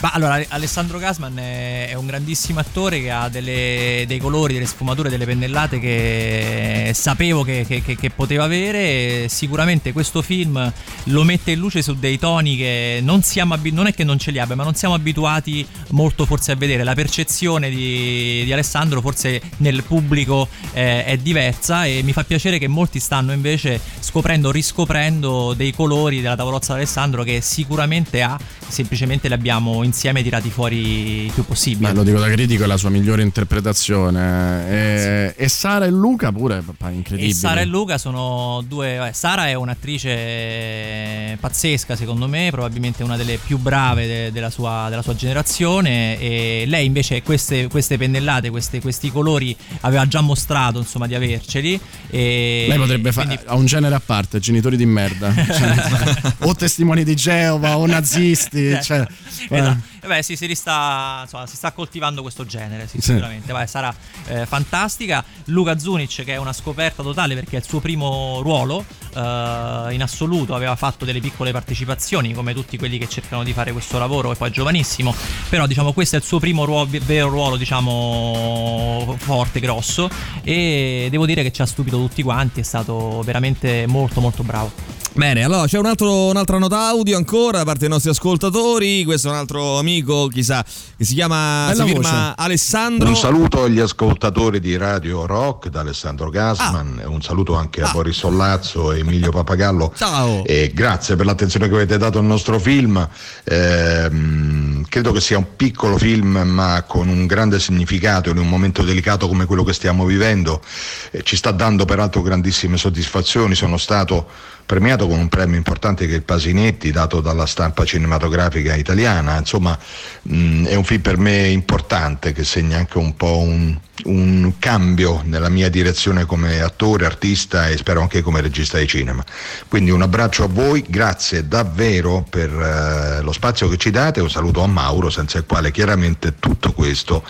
Ma 0.00 0.10
allora, 0.12 0.40
Alessandro 0.50 0.98
Gasman 0.98 1.36
è, 1.38 1.92
un 1.94 2.06
grandissimo 2.06 2.60
attore 2.60 3.00
che 3.00 3.10
ha 3.10 3.28
delle- 3.28 4.04
dei 4.06 4.18
colori, 4.18 4.52
delle 4.54 4.66
sfumature, 4.66 5.10
delle 5.10 5.24
pennellate 5.24 5.80
che 5.80 6.92
sapevo 6.94 7.42
che, 7.42 7.64
che- 7.66 7.82
che- 7.82 8.10
poteva 8.10 8.44
avere. 8.44 9.28
Sicuramente 9.28 9.92
questo 9.92 10.22
film 10.22 10.72
lo 11.04 11.22
mette 11.24 11.50
in 11.50 11.58
luce 11.58 11.82
su 11.82 11.98
dei 11.98 12.16
toni 12.16 12.56
che 12.56 13.00
non 13.02 13.22
siamo 13.22 13.54
abi- 13.54 13.72
non 13.72 13.88
è 13.88 13.92
che 13.94 14.04
non 14.04 14.18
ce 14.18 14.30
li 14.30 14.38
abbia, 14.38 14.54
ma 14.54 14.62
non 14.62 14.74
siamo 14.76 14.94
abituati 14.94 15.66
molto 15.90 16.26
forse 16.26 16.52
a 16.52 16.54
vedere. 16.54 16.84
La 16.84 16.94
percezione 16.94 17.68
di, 17.68 18.44
di 18.44 18.52
Alessandro 18.52 19.00
forse 19.00 19.40
nel 19.58 19.82
pubblico 19.82 20.46
eh, 20.74 21.04
è 21.06 21.16
diversa 21.16 21.86
e 21.86 22.02
mi 22.04 22.12
fa 22.12 22.22
piacere 22.22 22.58
che 22.58 22.68
molti 22.68 23.00
stanno 23.00 23.32
invece 23.32 23.80
scoprendo, 23.98 24.52
riscoprendo 24.52 25.54
dei 25.54 25.72
colori 25.72 26.20
della 26.20 26.36
tavolozza 26.36 26.74
di 26.74 26.80
Alessandro 26.80 27.24
che 27.24 27.40
sicuramente 27.40 28.22
ha, 28.22 28.38
semplicemente 28.68 29.26
li 29.26 29.34
abbiamo 29.34 29.86
insieme 29.88 30.22
tirati 30.22 30.50
fuori 30.50 31.24
il 31.24 31.32
più 31.32 31.44
possibile. 31.44 31.88
Beh, 31.90 31.94
lo 31.96 32.02
dico 32.04 32.18
da 32.18 32.28
critico, 32.30 32.64
è 32.64 32.66
la 32.66 32.76
sua 32.76 32.90
migliore 32.90 33.22
interpretazione. 33.22 34.68
E, 34.68 35.34
e 35.36 35.48
Sara 35.48 35.84
e 35.86 35.90
Luca 35.90 36.30
pure, 36.32 36.60
papà, 36.60 36.90
incredibile. 36.90 37.32
E 37.32 37.34
Sara 37.34 37.60
e 37.60 37.64
Luca 37.64 37.98
sono 37.98 38.62
due. 38.66 39.08
eh, 39.08 39.12
Sara 39.12 39.48
è 39.48 39.54
un'attrice 39.54 41.36
pazzesca, 41.40 41.96
secondo 41.96 42.28
me, 42.28 42.48
probabilmente 42.50 43.02
una 43.02 43.16
delle 43.16 43.38
più 43.38 43.58
brave 43.58 44.06
de- 44.06 44.32
della, 44.32 44.50
sua, 44.50 44.86
della 44.88 45.02
sua 45.02 45.14
generazione. 45.14 46.18
E 46.18 46.64
lei 46.66 46.86
invece 46.86 47.22
queste, 47.22 47.68
queste 47.68 47.96
pennellate, 47.96 48.50
queste- 48.50 48.80
questi 48.80 49.10
colori 49.10 49.56
aveva 49.80 50.06
già 50.06 50.20
mostrato 50.20 50.78
insomma 50.78 51.06
di 51.06 51.14
averceli. 51.14 51.80
E 52.10 52.66
Lei 52.68 52.78
potrebbe 52.78 53.12
fare 53.12 53.40
ha 53.46 53.54
un 53.54 53.66
genere 53.66 53.94
a 53.94 54.00
parte, 54.04 54.38
genitori 54.38 54.76
di 54.76 54.86
merda. 54.86 55.32
Cioè, 55.58 56.34
o 56.40 56.54
testimoni 56.54 57.04
di 57.04 57.14
Geova 57.16 57.78
o 57.78 57.86
nazisti. 57.86 58.76
Cioè, 58.82 59.06
Esatto. 59.50 59.77
Eh 60.00 60.06
Beh, 60.06 60.22
sì, 60.22 60.36
si, 60.36 60.46
rista- 60.46 61.20
insomma, 61.22 61.46
si 61.46 61.56
sta 61.56 61.72
coltivando 61.72 62.22
questo 62.22 62.44
genere, 62.44 62.86
sì, 62.86 62.98
Sì. 63.00 63.12
sicuramente. 63.12 63.52
Vai, 63.52 63.66
sarà 63.66 63.94
eh, 64.26 64.46
fantastica. 64.46 65.24
Luca 65.46 65.78
Zunic, 65.78 66.24
che 66.24 66.32
è 66.34 66.36
una 66.36 66.52
scoperta 66.52 67.02
totale 67.02 67.34
perché 67.34 67.56
è 67.56 67.58
il 67.60 67.64
suo 67.64 67.80
primo 67.80 68.40
ruolo 68.42 68.84
eh, 69.14 69.86
in 69.90 70.02
assoluto, 70.02 70.54
aveva 70.54 70.76
fatto 70.76 71.04
delle 71.04 71.20
piccole 71.20 71.52
partecipazioni, 71.52 72.32
come 72.34 72.54
tutti 72.54 72.76
quelli 72.78 72.98
che 72.98 73.08
cercano 73.08 73.42
di 73.44 73.52
fare 73.52 73.72
questo 73.72 73.98
lavoro, 73.98 74.32
e 74.32 74.36
poi 74.36 74.48
è 74.48 74.52
giovanissimo. 74.52 75.14
Però, 75.48 75.66
diciamo, 75.66 75.92
questo 75.92 76.16
è 76.16 76.18
il 76.18 76.24
suo 76.24 76.38
primo 76.38 76.64
ruolo, 76.64 76.88
vero 77.04 77.28
ruolo, 77.28 77.56
diciamo, 77.56 79.16
forte, 79.18 79.60
grosso. 79.60 80.08
E 80.42 81.08
devo 81.10 81.26
dire 81.26 81.42
che 81.42 81.52
ci 81.52 81.62
ha 81.62 81.66
stupito 81.66 81.96
tutti 81.98 82.22
quanti, 82.22 82.60
è 82.60 82.64
stato 82.64 83.22
veramente 83.22 83.86
molto, 83.86 84.20
molto 84.20 84.42
bravo. 84.42 84.72
Bene, 85.18 85.42
allora 85.42 85.66
c'è 85.66 85.78
un 85.78 85.86
altro, 85.86 86.26
un'altra 86.26 86.58
nota 86.58 86.86
audio 86.86 87.16
ancora 87.16 87.58
da 87.58 87.64
parte 87.64 87.80
dei 87.80 87.88
nostri 87.88 88.08
ascoltatori. 88.10 89.02
Questo 89.02 89.26
è 89.26 89.30
un 89.32 89.36
altro 89.36 89.76
amico, 89.76 90.28
chissà, 90.28 90.64
che 90.96 91.04
si 91.04 91.14
chiama 91.14 91.72
si 91.74 91.82
firma. 91.82 92.36
Alessandro. 92.36 93.08
Un 93.08 93.16
saluto 93.16 93.64
agli 93.64 93.80
ascoltatori 93.80 94.60
di 94.60 94.76
Radio 94.76 95.26
Rock 95.26 95.70
da 95.70 95.80
Alessandro 95.80 96.30
Gasman 96.30 97.00
e 97.02 97.06
un 97.06 97.20
saluto 97.20 97.56
anche 97.56 97.82
a 97.82 97.88
Ah. 97.88 97.90
Boris 97.90 98.16
Sollazzo 98.16 98.92
e 98.92 99.00
Emilio 99.00 99.32
Papagallo. 99.32 99.92
Ciao. 99.96 100.44
E 100.44 100.70
grazie 100.72 101.16
per 101.16 101.26
l'attenzione 101.26 101.68
che 101.68 101.74
avete 101.74 101.98
dato 101.98 102.20
al 102.20 102.24
nostro 102.24 102.60
film. 102.60 103.08
Ehm, 103.42 104.84
credo 104.88 105.10
che 105.10 105.20
sia 105.20 105.38
un 105.38 105.56
piccolo 105.56 105.98
film 105.98 106.42
ma 106.44 106.84
con 106.86 107.08
un 107.08 107.26
grande 107.26 107.58
significato 107.58 108.30
in 108.30 108.38
un 108.38 108.48
momento 108.48 108.82
delicato 108.82 109.26
come 109.26 109.46
quello 109.46 109.64
che 109.64 109.72
stiamo 109.72 110.04
vivendo. 110.04 110.62
Eh, 111.10 111.24
ci 111.24 111.34
sta 111.34 111.50
dando 111.50 111.84
peraltro 111.86 112.22
grandissime 112.22 112.76
soddisfazioni. 112.76 113.56
Sono 113.56 113.78
stato 113.78 114.28
premiato 114.68 115.08
con 115.08 115.18
un 115.18 115.28
premio 115.28 115.56
importante 115.56 116.06
che 116.06 116.12
è 116.12 116.16
il 116.16 116.24
Pasinetti 116.24 116.90
dato 116.90 117.22
dalla 117.22 117.46
stampa 117.46 117.86
cinematografica 117.86 118.74
italiana. 118.74 119.38
Insomma, 119.38 119.76
mh, 120.20 120.66
è 120.66 120.74
un 120.74 120.84
film 120.84 121.00
per 121.00 121.16
me 121.16 121.46
importante 121.46 122.34
che 122.34 122.44
segna 122.44 122.76
anche 122.76 122.98
un 122.98 123.16
po' 123.16 123.38
un, 123.38 123.74
un 124.04 124.52
cambio 124.58 125.22
nella 125.24 125.48
mia 125.48 125.70
direzione 125.70 126.26
come 126.26 126.60
attore, 126.60 127.06
artista 127.06 127.68
e 127.68 127.78
spero 127.78 128.02
anche 128.02 128.20
come 128.20 128.42
regista 128.42 128.76
di 128.76 128.86
cinema. 128.86 129.24
Quindi 129.68 129.90
un 129.90 130.02
abbraccio 130.02 130.44
a 130.44 130.48
voi, 130.48 130.84
grazie 130.86 131.48
davvero 131.48 132.26
per 132.28 132.50
eh, 132.50 133.22
lo 133.22 133.32
spazio 133.32 133.70
che 133.70 133.78
ci 133.78 133.90
date, 133.90 134.20
un 134.20 134.28
saluto 134.28 134.62
a 134.62 134.66
Mauro 134.66 135.08
senza 135.08 135.38
il 135.38 135.46
quale 135.46 135.70
chiaramente 135.70 136.34
tutto 136.38 136.72
questo 136.72 137.24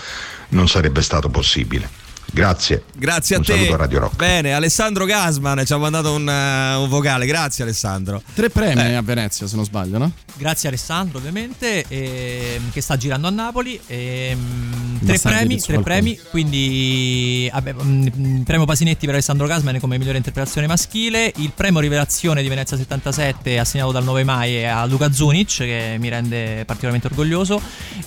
non 0.48 0.66
sarebbe 0.66 1.02
stato 1.02 1.28
possibile. 1.28 2.07
Grazie. 2.30 2.84
Grazie 2.96 3.36
a 3.36 3.38
un 3.38 3.44
te. 3.44 3.52
saluto 3.54 3.74
a 3.74 3.76
Radio 3.76 3.98
Rock. 4.00 4.16
Bene, 4.16 4.52
Alessandro 4.52 5.04
Gasman 5.06 5.64
ci 5.64 5.72
ha 5.72 5.78
mandato 5.78 6.12
un, 6.12 6.28
eh, 6.28 6.74
un 6.74 6.88
vocale. 6.88 7.26
Grazie 7.26 7.64
Alessandro. 7.64 8.22
tre 8.34 8.48
premi 8.50 8.80
Eh. 8.82 8.94
a 8.94 9.02
Venezia, 9.02 9.46
se 9.46 9.56
non 9.56 9.64
sbaglio, 9.64 9.98
no? 9.98 10.12
Grazie 10.36 10.68
Alessandro 10.68 11.18
ovviamente 11.18 11.84
ehm, 11.88 12.70
che 12.70 12.80
sta 12.80 12.96
girando 12.96 13.26
a 13.26 13.30
Napoli 13.30 13.80
ehm, 13.88 15.00
tre 15.04 15.18
premi, 15.18 15.58
tre 15.60 15.80
premi 15.80 16.16
quindi 16.30 17.50
vabbè, 17.52 17.74
mm, 17.82 18.42
premio 18.42 18.64
Pasinetti 18.64 19.04
per 19.06 19.14
Alessandro 19.16 19.48
Gasman 19.48 19.80
come 19.80 19.98
migliore 19.98 20.16
interpretazione 20.18 20.68
maschile 20.68 21.32
il 21.38 21.50
premio 21.52 21.80
Rivelazione 21.80 22.40
di 22.42 22.48
Venezia 22.48 22.76
77 22.76 23.58
assegnato 23.58 23.90
dal 23.90 24.04
9 24.04 24.22
mai 24.22 24.64
a 24.64 24.84
Luca 24.84 25.10
Zunic 25.10 25.56
che 25.56 25.96
mi 25.98 26.08
rende 26.08 26.62
particolarmente 26.64 27.08
orgoglioso 27.08 27.60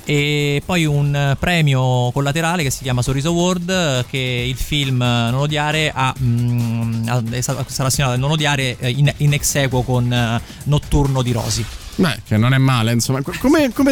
e 0.06 0.62
poi 0.66 0.86
un 0.86 1.14
eh, 1.14 1.36
premio 1.38 2.12
collaterale 2.12 2.64
che 2.64 2.70
si 2.72 2.84
chiama 2.84 3.02
Sorriso 3.02 3.28
Award 3.28 3.70
eh, 3.70 4.06
che 4.12 4.46
il 4.46 4.58
film 4.58 4.98
Non 4.98 5.36
odiare 5.36 5.90
ha, 5.94 6.14
mm, 6.22 7.08
è 7.32 7.40
stato- 7.40 7.64
sarà 7.70 7.88
assegnato 7.88 8.14
al 8.14 8.20
Non 8.20 8.32
odiare 8.32 8.76
eh, 8.78 8.90
in, 8.90 9.12
in 9.18 9.32
ex 9.34 9.56
equo 9.56 9.84
con 9.84 10.12
eh, 10.12 10.42
Notturno 10.66 11.22
di 11.22 11.32
Rosi 11.32 11.66
Beh, 11.96 12.22
che 12.26 12.38
non 12.38 12.54
è 12.54 12.58
male, 12.58 12.94
insomma. 12.94 13.22
Co- 13.22 13.34
Come, 13.40 13.72
come, 13.74 13.92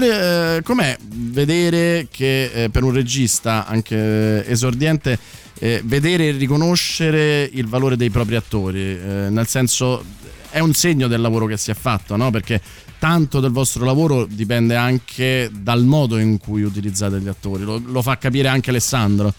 eh, 0.58 0.62
com'è 0.64 0.98
vedere 1.02 2.08
che 2.10 2.70
per 2.72 2.84
un 2.84 2.94
regista, 2.94 3.68
anche 3.68 4.46
esordiente, 4.48 5.20
eh, 5.60 5.82
vedere 5.84 6.30
e 6.30 6.32
riconoscere 6.32 7.48
il 7.52 7.68
valore 7.68 7.98
dei 7.98 8.10
propri 8.10 8.36
attori? 8.36 8.82
Nel 9.30 9.46
senso, 9.48 10.04
è 10.50 10.60
un 10.60 10.74
segno 10.74 11.08
del 11.08 11.22
lavoro 11.22 11.46
che 11.46 11.58
si 11.58 11.72
è 11.72 11.76
fatto, 11.76 12.16
no? 12.16 12.32
Perché 12.32 12.62
tanto 12.98 13.40
del 13.42 13.52
vostro 13.52 13.86
lavoro 13.86 14.26
dipende 14.26 14.76
anche 14.76 15.52
dal 15.54 15.84
modo 15.84 16.18
in 16.18 16.38
cui 16.40 16.64
utilizzate 16.64 17.20
gli 17.20 17.28
attori. 17.28 17.64
Lo, 17.64 17.82
lo 17.84 18.02
fa 18.02 18.18
capire 18.18 18.48
anche 18.48 18.70
Alessandro. 18.72 19.34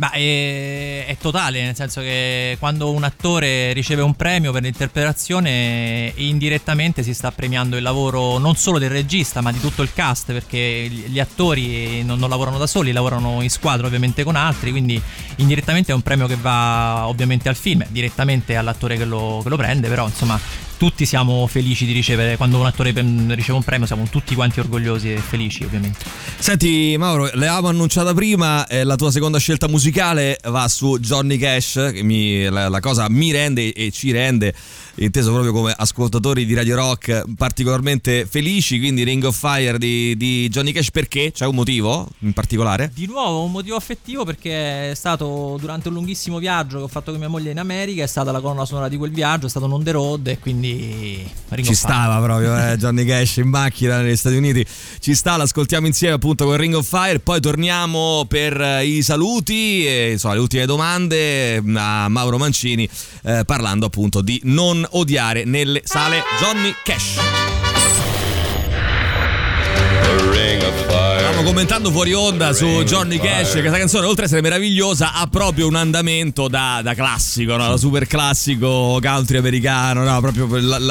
Ma 0.00 0.12
è, 0.12 1.04
è 1.06 1.16
totale, 1.20 1.62
nel 1.62 1.76
senso 1.76 2.00
che 2.00 2.56
quando 2.58 2.90
un 2.90 3.04
attore 3.04 3.74
riceve 3.74 4.00
un 4.00 4.14
premio 4.14 4.50
per 4.50 4.62
l'interpretazione, 4.62 6.10
indirettamente 6.16 7.02
si 7.02 7.12
sta 7.12 7.30
premiando 7.30 7.76
il 7.76 7.82
lavoro 7.82 8.38
non 8.38 8.56
solo 8.56 8.78
del 8.78 8.88
regista, 8.88 9.42
ma 9.42 9.52
di 9.52 9.60
tutto 9.60 9.82
il 9.82 9.92
cast, 9.92 10.32
perché 10.32 10.88
gli 10.88 11.20
gli 11.20 11.20
attori 11.20 12.02
non, 12.02 12.18
non 12.18 12.30
lavorano 12.30 12.56
da 12.56 12.66
soli, 12.66 12.92
lavorano 12.92 13.42
in 13.42 13.50
squadra 13.50 13.86
ovviamente 13.86 14.24
con 14.24 14.36
altri, 14.36 14.70
quindi 14.70 15.00
indirettamente 15.36 15.92
è 15.92 15.94
un 15.94 16.02
premio 16.02 16.26
che 16.26 16.36
va 16.36 17.06
ovviamente 17.06 17.50
al 17.50 17.56
film, 17.56 17.84
direttamente 17.88 18.56
all'attore 18.56 18.96
che 18.96 19.04
lo, 19.04 19.40
che 19.42 19.50
lo 19.50 19.56
prende, 19.56 19.88
però 19.88 20.06
insomma 20.06 20.40
tutti 20.80 21.04
siamo 21.04 21.46
felici 21.46 21.84
di 21.84 21.92
ricevere, 21.92 22.38
quando 22.38 22.58
un 22.58 22.64
attore 22.64 22.94
mm, 22.98 23.32
riceve 23.32 23.58
un 23.58 23.62
premio 23.62 23.84
siamo 23.84 24.06
tutti 24.08 24.34
quanti 24.34 24.60
orgogliosi 24.60 25.12
e 25.12 25.18
felici 25.18 25.62
ovviamente. 25.62 25.98
Senti 26.38 26.96
Mauro, 26.96 27.24
l'avevamo 27.34 27.68
annunciata 27.68 28.14
prima, 28.14 28.66
eh, 28.66 28.82
la 28.82 28.96
tua 28.96 29.10
seconda 29.10 29.36
scelta 29.36 29.68
musicale 29.68 30.38
va 30.44 30.66
su 30.68 30.98
Johnny 30.98 31.36
Cash, 31.36 31.90
che 31.92 32.02
mi- 32.02 32.48
la, 32.48 32.70
la 32.70 32.80
cosa 32.80 33.10
mi 33.10 33.30
rende 33.30 33.74
e 33.74 33.90
ci 33.90 34.10
rende, 34.10 34.54
inteso 34.96 35.32
proprio 35.32 35.52
come 35.52 35.74
ascoltatori 35.76 36.44
di 36.44 36.54
Radio 36.54 36.76
Rock, 36.76 37.24
particolarmente 37.36 38.26
felici, 38.28 38.78
quindi 38.78 39.02
Ring 39.04 39.24
of 39.24 39.38
Fire 39.38 39.78
di, 39.78 40.16
di 40.16 40.48
Johnny 40.48 40.72
Cash 40.72 40.90
perché? 40.90 41.32
C'è 41.32 41.46
un 41.46 41.54
motivo 41.54 42.08
in 42.20 42.32
particolare? 42.32 42.90
Di 42.94 43.06
nuovo 43.06 43.44
un 43.44 43.50
motivo 43.50 43.76
affettivo 43.76 44.24
perché 44.24 44.90
è 44.90 44.94
stato 44.94 45.56
durante 45.60 45.88
un 45.88 45.94
lunghissimo 45.94 46.38
viaggio 46.38 46.78
che 46.78 46.82
ho 46.84 46.88
fatto 46.88 47.10
con 47.10 47.20
mia 47.20 47.28
moglie 47.28 47.50
in 47.50 47.58
America, 47.58 48.02
è 48.02 48.06
stata 48.06 48.32
la 48.32 48.40
colonna 48.40 48.64
sonora 48.64 48.88
di 48.88 48.96
quel 48.96 49.10
viaggio, 49.10 49.46
è 49.46 49.48
stato 49.48 49.66
un 49.66 49.72
on 49.72 49.84
the 49.84 49.90
road 49.92 50.26
e 50.26 50.38
quindi 50.38 51.28
Ring 51.48 51.66
Ci 51.66 51.74
stava 51.74 52.22
proprio 52.22 52.56
eh, 52.56 52.76
Johnny 52.78 53.04
Cash 53.04 53.36
in 53.36 53.48
macchina 53.48 54.00
negli 54.00 54.16
Stati 54.16 54.36
Uniti. 54.36 54.64
Ci 54.98 55.14
sta, 55.14 55.36
l'ascoltiamo 55.36 55.86
insieme 55.86 56.14
appunto 56.14 56.44
con 56.44 56.56
Ring 56.56 56.74
of 56.74 56.86
Fire. 56.86 57.20
Poi 57.20 57.40
torniamo 57.40 58.24
per 58.28 58.60
eh, 58.60 58.86
i 58.86 59.02
saluti 59.02 59.86
e 59.86 60.12
insomma, 60.12 60.34
le 60.34 60.40
ultime 60.40 60.66
domande 60.66 61.56
eh, 61.56 61.62
a 61.74 62.08
Mauro 62.08 62.38
Mancini 62.38 62.88
eh, 63.22 63.44
parlando 63.44 63.86
appunto 63.86 64.20
di 64.20 64.40
non 64.44 64.79
odiare 64.90 65.44
nelle 65.44 65.82
sale 65.84 66.22
Johnny 66.40 66.74
Cash. 66.84 67.59
Commentando 71.50 71.90
fuori 71.90 72.12
onda 72.12 72.52
su 72.52 72.64
Johnny 72.84 73.18
Cash, 73.18 73.54
che 73.54 73.58
questa 73.58 73.78
canzone, 73.78 74.06
oltre 74.06 74.22
a 74.22 74.26
essere 74.26 74.40
meravigliosa, 74.40 75.14
ha 75.14 75.26
proprio 75.26 75.66
un 75.66 75.74
andamento 75.74 76.46
da, 76.46 76.78
da 76.80 76.94
classico, 76.94 77.56
no? 77.56 77.76
super 77.76 78.06
classico 78.06 79.00
country 79.02 79.38
americano, 79.38 80.04
no? 80.04 80.20
proprio 80.20 80.46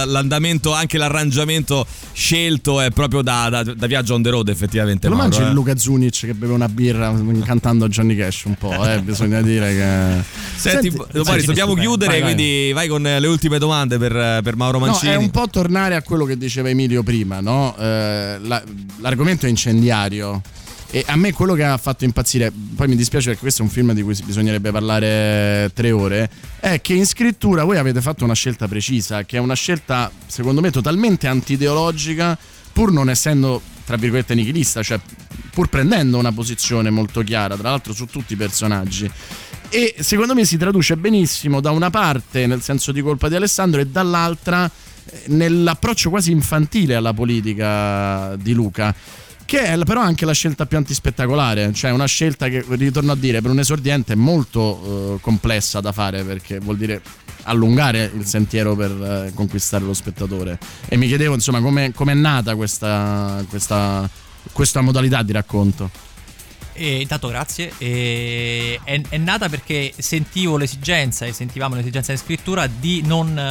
l'andamento, 0.05 0.73
anche 0.73 0.97
l'arrangiamento 0.97 1.85
scelto 2.11 2.81
è 2.81 2.91
proprio 2.91 3.21
da, 3.21 3.47
da, 3.47 3.63
da 3.63 3.87
viaggio 3.87 4.15
on 4.15 4.21
the 4.21 4.29
road, 4.31 4.49
effettivamente. 4.49 4.99
Te 4.99 5.07
lo 5.07 5.15
mangi 5.15 5.39
eh. 5.39 5.45
il 5.45 5.51
Luca 5.51 5.77
Zunic 5.77 6.25
che 6.25 6.33
beve 6.33 6.51
una 6.51 6.67
birra 6.67 7.15
cantando 7.45 7.87
Johnny 7.87 8.17
Cash 8.17 8.43
un 8.43 8.55
po', 8.55 8.85
eh? 8.85 8.99
bisogna 9.01 9.41
dire 9.41 9.73
che... 9.73 10.23
Senti, 10.57 10.91
poi 10.91 11.41
dobbiamo 11.45 11.73
chiudere, 11.73 12.19
Vai, 12.19 12.21
vai. 12.21 12.33
quindi 12.33 12.71
vai 12.73 12.89
con 12.89 13.01
le 13.01 13.27
ultime 13.27 13.59
domande 13.59 13.97
per, 13.97 14.41
per 14.43 14.57
Mauro 14.57 14.79
No, 14.79 14.87
Mancini. 14.87 15.13
è 15.13 15.15
un 15.15 15.29
po' 15.29 15.47
tornare 15.49 15.95
a 15.95 16.01
quello 16.01 16.25
che 16.25 16.37
diceva 16.37 16.67
Emilio 16.67 17.01
prima, 17.01 17.39
no? 17.39 17.73
Eh, 17.79 18.37
la- 18.41 18.63
l'argomento 18.97 19.45
è 19.45 19.49
incendiario. 19.49 20.41
E 20.91 21.03
a 21.05 21.15
me 21.15 21.33
quello 21.33 21.53
che 21.53 21.63
ha 21.63 21.77
fatto 21.77 22.03
impazzire, 22.03 22.51
poi 22.75 22.87
mi 22.87 22.95
dispiace 22.95 23.27
perché 23.27 23.41
questo 23.41 23.61
è 23.61 23.65
un 23.65 23.69
film 23.69 23.93
di 23.93 24.01
cui 24.01 24.17
bisognerebbe 24.23 24.71
parlare 24.71 25.69
tre 25.75 25.91
ore, 25.91 26.29
è 26.59 26.81
che 26.81 26.93
in 26.93 27.05
scrittura 27.05 27.63
voi 27.63 27.77
avete 27.77 28.01
fatto 28.01 28.23
una 28.23 28.33
scelta 28.33 28.67
precisa, 28.67 29.23
che 29.23 29.37
è 29.37 29.39
una 29.39 29.53
scelta 29.53 30.11
secondo 30.25 30.61
me 30.61 30.71
totalmente 30.71 31.27
antideologica, 31.27 32.35
pur 32.73 32.91
non 32.91 33.07
essendo, 33.07 33.61
tra 33.85 33.97
virgolette, 33.97 34.33
nichilista, 34.33 34.81
cioè 34.81 34.99
pur 35.51 35.67
prendendo 35.69 36.17
una 36.17 36.31
posizione 36.31 36.89
molto 36.89 37.21
chiara, 37.21 37.55
tra 37.55 37.69
l'altro 37.69 37.93
su 37.93 38.07
tutti 38.07 38.33
i 38.33 38.35
personaggi. 38.35 39.09
E 39.69 39.95
secondo 39.99 40.33
me 40.33 40.43
si 40.43 40.57
traduce 40.57 40.97
benissimo 40.97 41.61
da 41.61 41.69
una 41.69 41.91
parte 41.91 42.47
nel 42.47 42.63
senso 42.63 42.91
di 42.91 43.01
colpa 43.01 43.29
di 43.29 43.35
Alessandro 43.35 43.79
e 43.79 43.85
dall'altra 43.85 44.65
eh, 44.65 45.23
nell'approccio 45.27 46.09
quasi 46.09 46.31
infantile 46.31 46.95
alla 46.95 47.13
politica 47.13 48.35
di 48.37 48.53
Luca. 48.53 48.95
Che 49.49 49.63
è 49.63 49.79
però 49.79 50.01
anche 50.01 50.25
la 50.25 50.31
scelta 50.31 50.67
più 50.67 50.77
antispettacolare, 50.77 51.73
cioè 51.73 51.89
una 51.89 52.05
scelta 52.05 52.49
che, 52.49 52.63
ritorno 52.67 53.13
a 53.13 53.15
dire, 53.15 53.41
per 53.41 53.49
un 53.49 53.57
esordiente 53.57 54.13
è 54.13 54.15
molto 54.15 55.15
eh, 55.15 55.21
complessa 55.21 55.79
da 55.79 55.91
fare 55.91 56.23
perché 56.23 56.59
vuol 56.59 56.77
dire 56.77 57.01
allungare 57.45 58.11
il 58.15 58.25
sentiero 58.25 58.75
per 58.75 58.91
eh, 58.91 59.31
conquistare 59.33 59.83
lo 59.83 59.95
spettatore. 59.95 60.59
E 60.87 60.97
mi 60.97 61.07
chiedevo 61.07 61.33
insomma 61.33 61.61
come 61.61 61.91
è 62.11 62.13
nata 62.13 62.53
questa, 62.53 63.43
questa, 63.49 64.07
questa 64.51 64.81
modalità 64.81 65.23
di 65.23 65.31
racconto. 65.31 65.89
E 66.81 67.01
intanto 67.01 67.27
grazie. 67.27 67.73
E 67.77 68.79
è, 68.85 69.01
è 69.09 69.17
nata 69.17 69.49
perché 69.49 69.91
sentivo 69.97 70.55
l'esigenza 70.55 71.25
e 71.25 71.33
sentivamo 71.33 71.75
l'esigenza 71.75 72.13
di 72.13 72.17
scrittura 72.17 72.67
di 72.67 73.01
non 73.05 73.37
eh, 73.37 73.41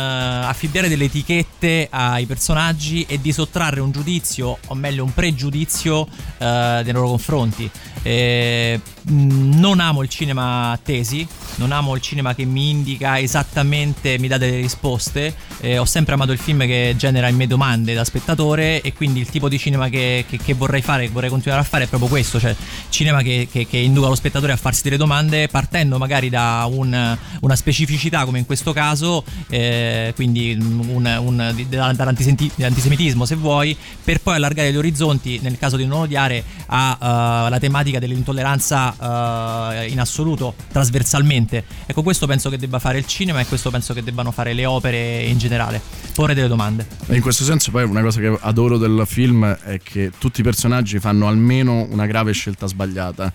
affibbiare 0.46 0.88
delle 0.88 1.04
etichette 1.04 1.88
ai 1.90 2.24
personaggi 2.24 3.04
e 3.06 3.20
di 3.20 3.30
sottrarre 3.30 3.80
un 3.80 3.90
giudizio, 3.92 4.56
o 4.68 4.74
meglio 4.74 5.04
un 5.04 5.12
pregiudizio 5.12 6.08
eh, 6.38 6.80
nei 6.82 6.92
loro 6.92 7.08
confronti. 7.08 7.70
Eh, 8.02 8.80
mh, 9.02 9.58
non 9.58 9.80
amo 9.80 10.02
il 10.02 10.08
cinema 10.08 10.78
tesi, 10.82 11.26
non 11.58 11.72
amo 11.72 11.94
il 11.94 12.00
cinema 12.00 12.34
che 12.34 12.44
mi 12.44 12.70
indica 12.70 13.18
esattamente, 13.18 14.18
mi 14.18 14.28
dà 14.28 14.38
delle 14.38 14.56
risposte. 14.56 15.34
Eh, 15.60 15.78
ho 15.78 15.84
sempre 15.84 16.14
amato 16.14 16.32
il 16.32 16.38
film 16.38 16.60
che 16.66 16.94
genera 16.96 17.28
in 17.28 17.36
me 17.36 17.46
domande 17.46 17.94
da 17.94 18.04
spettatore 18.04 18.80
e 18.80 18.92
quindi 18.92 19.20
il 19.20 19.28
tipo 19.28 19.48
di 19.48 19.58
cinema 19.58 19.88
che, 19.88 20.24
che- 20.28 20.38
che 20.38 20.54
vorrei 20.54 20.82
fare, 20.82 21.06
che 21.06 21.12
vorrei 21.12 21.30
continuare 21.30 21.62
a 21.62 21.66
fare 21.66 21.84
è 21.84 21.86
proprio 21.88 22.08
questo, 22.08 22.38
cioè 22.40 22.54
cinema 22.88 23.22
che, 23.22 23.48
che- 23.50 23.66
induca 23.78 24.08
lo 24.08 24.14
spettatore 24.14 24.52
a 24.52 24.56
farsi 24.56 24.82
delle 24.82 24.96
domande 24.96 25.48
partendo 25.48 25.98
magari 25.98 26.28
da 26.28 26.66
un- 26.70 27.16
una 27.40 27.56
specificità 27.56 28.24
come 28.24 28.38
in 28.38 28.46
questo 28.46 28.72
caso, 28.72 29.24
eh, 29.48 30.12
quindi 30.14 30.56
un, 30.58 31.04
un- 31.20 31.66
dall'antisemitismo 31.68 33.24
se 33.24 33.34
vuoi, 33.34 33.76
per 34.04 34.20
poi 34.20 34.36
allargare 34.36 34.72
gli 34.72 34.76
orizzonti, 34.76 35.40
nel 35.42 35.58
caso 35.58 35.76
di 35.76 35.86
non 35.86 36.00
odiare, 36.02 36.42
alla 36.66 37.58
tematica 37.58 37.98
dell'intolleranza 37.98 39.74
eh, 39.82 39.88
in 39.88 40.00
assoluto, 40.00 40.54
trasversalmente. 40.70 41.47
Ecco, 41.86 42.02
questo 42.02 42.26
penso 42.26 42.50
che 42.50 42.58
debba 42.58 42.78
fare 42.78 42.98
il 42.98 43.06
cinema 43.06 43.40
e 43.40 43.46
questo 43.46 43.70
penso 43.70 43.94
che 43.94 44.02
debbano 44.02 44.30
fare 44.30 44.52
le 44.52 44.66
opere 44.66 45.22
in 45.22 45.38
generale. 45.38 45.80
Porre 46.14 46.34
delle 46.34 46.48
domande. 46.48 46.86
In 47.08 47.20
questo 47.20 47.44
senso 47.44 47.70
poi 47.70 47.84
una 47.84 48.02
cosa 48.02 48.20
che 48.20 48.36
adoro 48.40 48.78
del 48.78 49.04
film 49.06 49.44
è 49.46 49.80
che 49.82 50.12
tutti 50.18 50.40
i 50.40 50.42
personaggi 50.42 50.98
fanno 50.98 51.28
almeno 51.28 51.86
una 51.90 52.06
grave 52.06 52.32
scelta 52.32 52.66
sbagliata. 52.66 53.32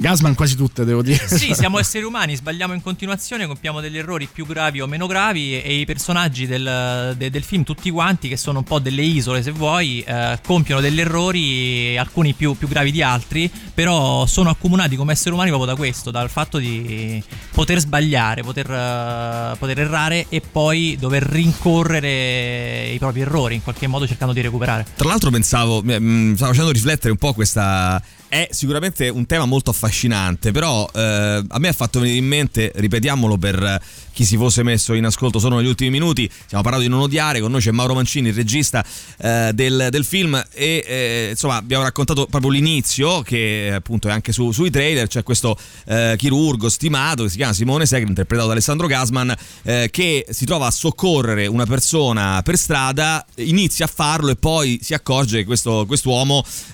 Gasman 0.00 0.36
quasi 0.36 0.54
tutte, 0.54 0.84
devo 0.84 1.02
dire. 1.02 1.26
Sì, 1.26 1.54
siamo 1.58 1.78
esseri 1.78 2.04
umani, 2.04 2.36
sbagliamo 2.36 2.72
in 2.72 2.82
continuazione, 2.82 3.46
compiamo 3.46 3.80
degli 3.80 3.98
errori 3.98 4.28
più 4.32 4.46
gravi 4.46 4.80
o 4.80 4.86
meno 4.86 5.06
gravi 5.06 5.54
e, 5.54 5.62
e 5.64 5.80
i 5.80 5.84
personaggi 5.84 6.46
del, 6.46 7.14
de- 7.16 7.30
del 7.30 7.42
film, 7.42 7.64
tutti 7.64 7.90
quanti, 7.90 8.28
che 8.28 8.36
sono 8.36 8.58
un 8.58 8.64
po' 8.64 8.78
delle 8.78 9.02
isole 9.02 9.42
se 9.42 9.50
vuoi, 9.50 10.00
eh, 10.06 10.38
compiono 10.46 10.80
degli 10.80 11.00
errori, 11.00 11.98
alcuni 11.98 12.32
più, 12.32 12.56
più 12.56 12.68
gravi 12.68 12.92
di 12.92 13.02
altri, 13.02 13.50
però 13.74 14.24
sono 14.26 14.50
accomunati 14.50 14.94
come 14.94 15.12
esseri 15.12 15.34
umani 15.34 15.48
proprio 15.48 15.72
da 15.72 15.76
questo, 15.76 16.12
dal 16.12 16.30
fatto 16.30 16.58
di 16.58 17.20
poter 17.50 17.80
sbagliare, 17.80 18.42
poter, 18.42 18.70
eh, 18.70 19.56
poter 19.58 19.80
errare 19.80 20.26
e 20.28 20.40
poi 20.40 20.96
dover 20.98 21.24
rincorrere 21.24 22.90
i 22.92 22.98
propri 22.98 23.22
errori, 23.22 23.56
in 23.56 23.62
qualche 23.64 23.88
modo 23.88 24.06
cercando 24.06 24.32
di 24.32 24.42
recuperare. 24.42 24.86
Tra 24.94 25.08
l'altro 25.08 25.30
pensavo, 25.30 25.82
mi 25.82 25.98
mi 25.98 26.36
stavo 26.36 26.52
facendo 26.52 26.72
riflettere 26.72 27.10
un 27.10 27.18
po' 27.18 27.32
questa... 27.32 28.00
È 28.30 28.46
sicuramente 28.50 29.08
un 29.08 29.24
tema 29.24 29.46
molto 29.46 29.70
affascinante, 29.70 30.52
però 30.52 30.86
eh, 30.94 31.42
a 31.48 31.58
me 31.58 31.68
ha 31.68 31.72
fatto 31.72 31.98
venire 31.98 32.18
in 32.18 32.26
mente, 32.26 32.70
ripetiamolo 32.74 33.38
per 33.38 33.80
chi 34.12 34.24
si 34.26 34.36
fosse 34.36 34.62
messo 34.62 34.92
in 34.92 35.06
ascolto 35.06 35.38
solo 35.38 35.56
negli 35.56 35.68
ultimi 35.68 35.88
minuti, 35.88 36.28
stiamo 36.44 36.62
parlando 36.62 36.86
di 36.86 36.92
non 36.92 37.02
odiare, 37.02 37.40
con 37.40 37.52
noi 37.52 37.60
c'è 37.60 37.70
Mauro 37.70 37.94
Mancini, 37.94 38.28
il 38.28 38.34
regista 38.34 38.84
eh, 39.16 39.52
del, 39.54 39.88
del 39.90 40.04
film 40.04 40.34
e 40.52 40.84
eh, 40.86 41.28
insomma 41.30 41.54
abbiamo 41.54 41.84
raccontato 41.84 42.26
proprio 42.26 42.50
l'inizio 42.50 43.22
che 43.22 43.70
appunto 43.72 44.08
è 44.08 44.10
anche 44.10 44.32
su- 44.32 44.50
sui 44.50 44.70
trailer, 44.70 45.06
c'è 45.06 45.22
questo 45.22 45.56
eh, 45.86 46.16
chirurgo 46.18 46.68
stimato 46.68 47.22
che 47.22 47.30
si 47.30 47.36
chiama 47.36 47.52
Simone 47.52 47.86
Segre, 47.86 48.08
interpretato 48.08 48.48
da 48.48 48.54
Alessandro 48.54 48.88
Gasman, 48.88 49.34
eh, 49.62 49.88
che 49.90 50.26
si 50.28 50.44
trova 50.44 50.66
a 50.66 50.70
soccorrere 50.72 51.46
una 51.46 51.64
persona 51.64 52.42
per 52.42 52.58
strada, 52.58 53.24
inizia 53.36 53.84
a 53.84 53.88
farlo 53.88 54.30
e 54.30 54.36
poi 54.36 54.80
si 54.82 54.94
accorge 54.94 55.38
che 55.38 55.44
questo 55.44 55.86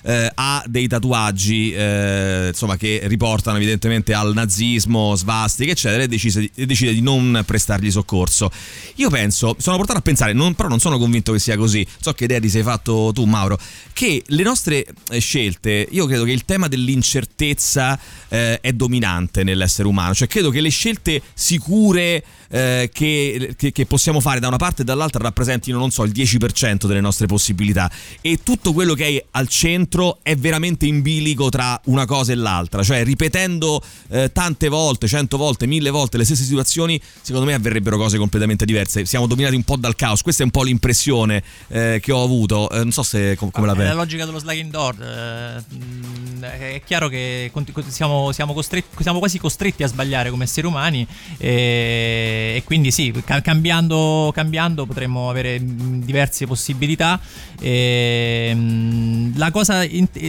eh, 0.01 0.31
ha 0.33 0.63
dei 0.65 0.87
tatuaggi 0.87 1.44
eh, 1.53 2.47
insomma 2.49 2.77
che 2.77 3.01
riportano 3.03 3.57
evidentemente 3.57 4.13
al 4.13 4.33
nazismo, 4.33 5.15
svastiche 5.15 5.71
eccetera 5.71 6.03
e 6.03 6.07
decise- 6.07 6.49
e 6.53 6.65
decide 6.65 6.93
di 6.93 7.01
non 7.01 7.43
prestargli 7.45 7.91
soccorso. 7.91 8.51
Io 8.95 9.09
penso, 9.09 9.55
sono 9.59 9.77
portato 9.77 9.99
a 9.99 10.01
pensare, 10.01 10.33
non- 10.33 10.55
però 10.55 10.67
non 10.67 10.79
sono 10.79 10.97
convinto 10.97 11.31
che 11.31 11.39
sia 11.39 11.57
così, 11.57 11.85
so 11.99 12.13
che 12.13 12.25
idea 12.25 12.39
ti 12.39 12.49
sei 12.49 12.63
fatto 12.63 13.11
tu 13.13 13.25
Mauro, 13.25 13.57
che 13.93 14.23
le 14.25 14.43
nostre 14.43 14.85
eh, 15.09 15.19
scelte, 15.19 15.87
io 15.89 16.05
credo 16.05 16.23
che 16.23 16.31
il 16.31 16.45
tema 16.45 16.67
dell'incertezza 16.67 17.99
eh, 18.29 18.59
è 18.59 18.71
dominante 18.73 19.43
nell'essere 19.43 19.87
umano, 19.87 20.13
cioè 20.13 20.27
credo 20.27 20.49
che 20.49 20.61
le 20.61 20.69
scelte 20.69 21.21
sicure 21.33 22.23
eh, 22.49 22.89
che, 22.93 23.53
che- 23.57 23.71
che 23.71 23.85
possiamo 23.85 24.19
fare 24.19 24.39
da 24.39 24.47
una 24.47 24.57
parte 24.57 24.81
e 24.83 24.85
dall'altra 24.85 25.21
rappresentino, 25.23 25.77
non 25.77 25.91
so, 25.91 26.03
il 26.03 26.11
10% 26.11 26.85
delle 26.85 27.01
nostre 27.01 27.25
possibilità 27.27 27.89
e 28.21 28.39
tutto 28.43 28.73
quello 28.73 28.93
che 28.93 29.05
è 29.07 29.25
al 29.31 29.47
centro 29.47 30.19
è 30.21 30.35
veramente 30.35 30.85
in 30.85 31.01
bilico 31.01 31.49
tra 31.49 31.79
una 31.85 32.05
cosa 32.05 32.31
e 32.31 32.35
l'altra, 32.35 32.83
cioè 32.83 33.03
ripetendo 33.03 33.81
eh, 34.09 34.31
tante 34.31 34.67
volte, 34.69 35.07
cento 35.07 35.37
volte, 35.37 35.65
mille 35.65 35.89
volte 35.89 36.17
le 36.17 36.25
stesse 36.25 36.43
situazioni, 36.43 36.99
secondo 37.21 37.45
me 37.47 37.53
avverrebbero 37.53 37.97
cose 37.97 38.17
completamente 38.17 38.65
diverse. 38.65 39.05
Siamo 39.05 39.27
dominati 39.27 39.55
un 39.55 39.63
po' 39.63 39.75
dal 39.77 39.95
caos, 39.95 40.21
questa 40.21 40.41
è 40.43 40.45
un 40.45 40.51
po' 40.51 40.63
l'impressione 40.63 41.43
eh, 41.69 41.99
che 42.01 42.11
ho 42.11 42.23
avuto, 42.23 42.69
Eh, 42.69 42.77
non 42.77 42.91
so 42.91 43.03
se 43.03 43.35
com- 43.35 43.51
come 43.51 43.67
la 43.67 43.73
È 43.73 43.75
la 43.77 43.81
pensi. 43.83 43.97
logica 43.97 44.25
dello 44.25 44.39
sliding 44.39 44.71
door. 44.71 44.95
eh, 45.01 45.75
mh, 45.75 46.43
è 46.43 46.81
chiaro 46.85 47.07
che 47.07 47.51
siamo, 47.87 48.31
siamo 48.31 48.53
costretti- 48.53 49.01
siamo 49.03 49.19
quasi 49.19 49.37
costretti 49.39 49.83
a 49.83 49.87
sbagliare 49.87 50.29
come 50.29 50.43
esseri 50.45 50.67
umani. 50.67 51.05
E, 51.37 52.44
e 52.53 52.63
quindi 52.63 52.91
sì, 52.91 53.13
ca- 53.25 53.41
cambiando, 53.41 54.31
cambiando 54.33 54.85
potremmo 54.85 55.29
avere 55.29 55.59
mh, 55.59 56.03
diverse 56.03 56.45
possibilità. 56.45 57.19
E, 57.59 58.53
mh, 58.53 59.37
la 59.37 59.51
cosa 59.51 59.83